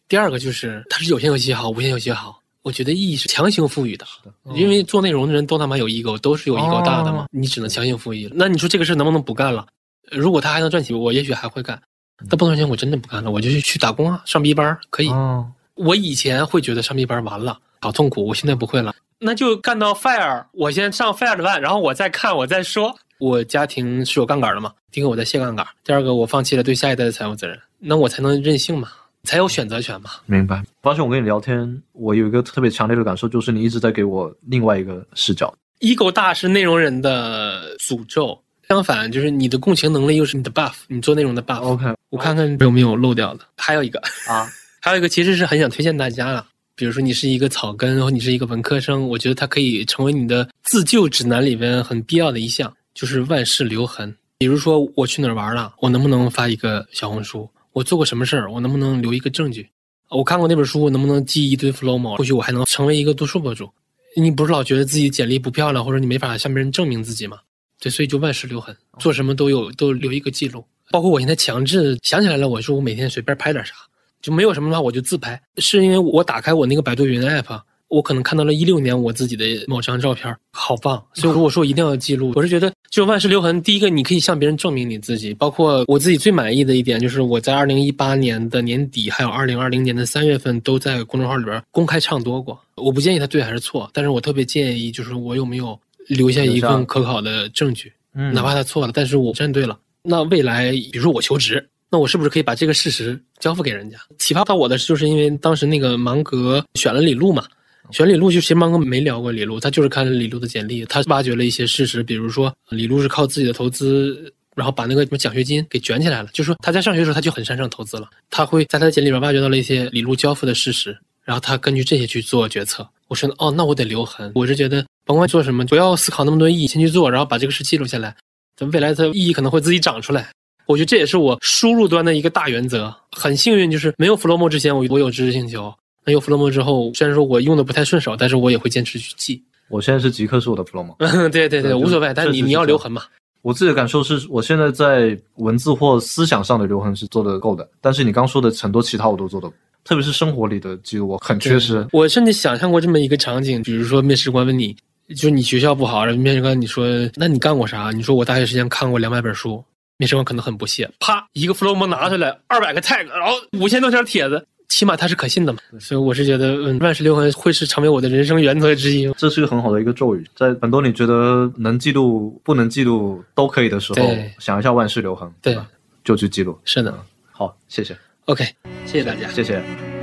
[0.08, 4.06] 第二个就是它是有限游戏也好，无限游戏也好，我觉得意义是强行赋予的。
[4.24, 8.30] 的因为做内容的人都他妈有 ego，都是有 ego 大的嘛，哦你只能强行赋予。
[8.34, 9.66] 那你说这个事能不能不干了？
[10.12, 11.82] 如果他还能赚钱，我也许还会干。
[12.30, 15.10] 但不能赚钱，我真的不干了，我就去去打工啊，上 B 班可以。
[15.10, 15.50] 哦，
[15.80, 22.96] 我以前会觉得上 B 班完了好痛苦，我现在不会了，那就干到 fire，我先上 fire 的 one，然后我再看，我再说。
[23.18, 28.90] 我家庭是有杠杆的嘛，第一个我在卸杠杆，第二个我放弃了对下一代的财务责任，那我才能任性嘛，
[29.24, 30.10] 才有选择权嘛。
[30.26, 30.64] 明白。
[30.82, 35.54] 发现我跟你聊天，我有一个特别强烈的感受，就是你一直在给我另外一个视角。
[35.82, 41.62] ego 大是内容人的诅咒，相反就是你的共情能力又是你的 buff，你做内容的 buff。
[41.62, 44.48] OK 我看看有没有漏掉的，还有一个，啊，
[44.90, 54.12] 还有一个其实是很想推荐大家啊，比如说你是一个草根，然后你是一个文科生，我觉得它可以成为你的自救指南里边很必要的一项，就是万事留痕。
[54.40, 57.48] 比如说我去哪儿玩了，我能不能发一个小红书？
[57.72, 59.70] 我做过什么事儿，我能不能留一个证据？
[60.10, 62.18] 我看过那本书，我能不能记一堆 flow？
[62.18, 63.70] 或许我还能成为一个读书博主。
[64.18, 67.38] 你不是老觉得自己简历不漂亮，或者你没法向别人证明自己吗？
[67.80, 70.66] 对，所以就万事留痕，做什么都有都留一个记录。
[70.90, 73.76] 包括我现在强制想起来了，我说我每天随便拍点啥，
[74.22, 82.34] 就没有什么的话我就自拍，是因为我打开我那个百度云 app，我可能看到了一六年我自己的某张照片，好棒，所以如果说一定要记录。
[82.36, 92.60] 我是觉得就万事留痕，第一个你可以向别人证明你自己，包括我自己最满意的一点就是我在二零一八年的年底，还有二零二零年的三月份都在公众号里边公开唱多过。
[92.76, 97.92] 我不建议他对还是错，但是我特别建议就是我有没有留下一份可考的证据。
[98.16, 99.78] 嗯哪怕他错了，但是我站对了。
[100.02, 103.98] 那未来，比如说我求职，那我是不是可以把这个事实交付给人家？
[104.18, 107.46] 启发到我的就是因为当时那个芒格选了李路嘛，
[107.92, 114.34] 选李路就其实芒格没聊过李路，他就是看了李路的简历，他挖掘了一些事实，比如说李路是靠自己的投资。
[114.56, 122.86] 然后把那个什么奖学金给卷起来了，就说他在上学的时候他就很擅长投资了，他会在他的简历里边挖掘到了一些李路交付的事实，然后他根据这些去做决策。
[123.08, 124.30] 我说哦，那我得留痕。
[124.36, 128.14] 我是觉得甭管做什么，不要思考那么多意义，先去做，然后把这个事记录下来。
[128.58, 130.30] 咱未来它意义可能会自己长出来。
[130.70, 132.94] 我觉得这也是我输入端的一个大原则。
[133.12, 135.74] 很幸运，就是没有 Flomo 之前，我我有知识星球；
[136.06, 139.42] 那有 Flomo 之后，虽然说我用的不太顺手，但是我也会坚持去记。
[139.68, 140.94] 我现在是极客是我的 flow 嘛。
[141.00, 143.02] 对对对，对无所谓，但是你你要留痕嘛。
[143.42, 149.52] 我自己的感受是我现在在文字或思想上的留痕是做得够的，但是你刚说的很多其他我都做的，
[149.84, 151.88] 特别是生活里的记录，我很缺失。
[151.92, 154.76] 我甚至想象过这么一个场景，比如说面试官问你，
[155.10, 156.86] 就是你学校不好，然后面试官你说，
[157.16, 157.90] 那你干过啥？
[157.92, 159.64] 你说我大学时间看过两百本书。
[160.00, 165.60] 面试官可能很不屑，啪，一个 Flomo 拿出来，二百个 tag，然后五千多条帖子，起码它是可信的嘛。
[165.78, 169.12] 所以我是觉得，嗯，万世留痕会是成为我的人生原则之一。
[169.18, 174.10] 这是一个很好的一个咒语，在很多你觉得能记录、不能记录都可以的时候，
[174.40, 175.68] 想一下万事留痕，对吧
[176.06, 176.58] 就去记录。
[176.64, 176.98] 是的
[177.30, 177.94] 好，谢谢
[178.24, 178.46] ，，OK，
[178.86, 179.28] 谢谢大家。
[179.32, 179.99] 谢谢。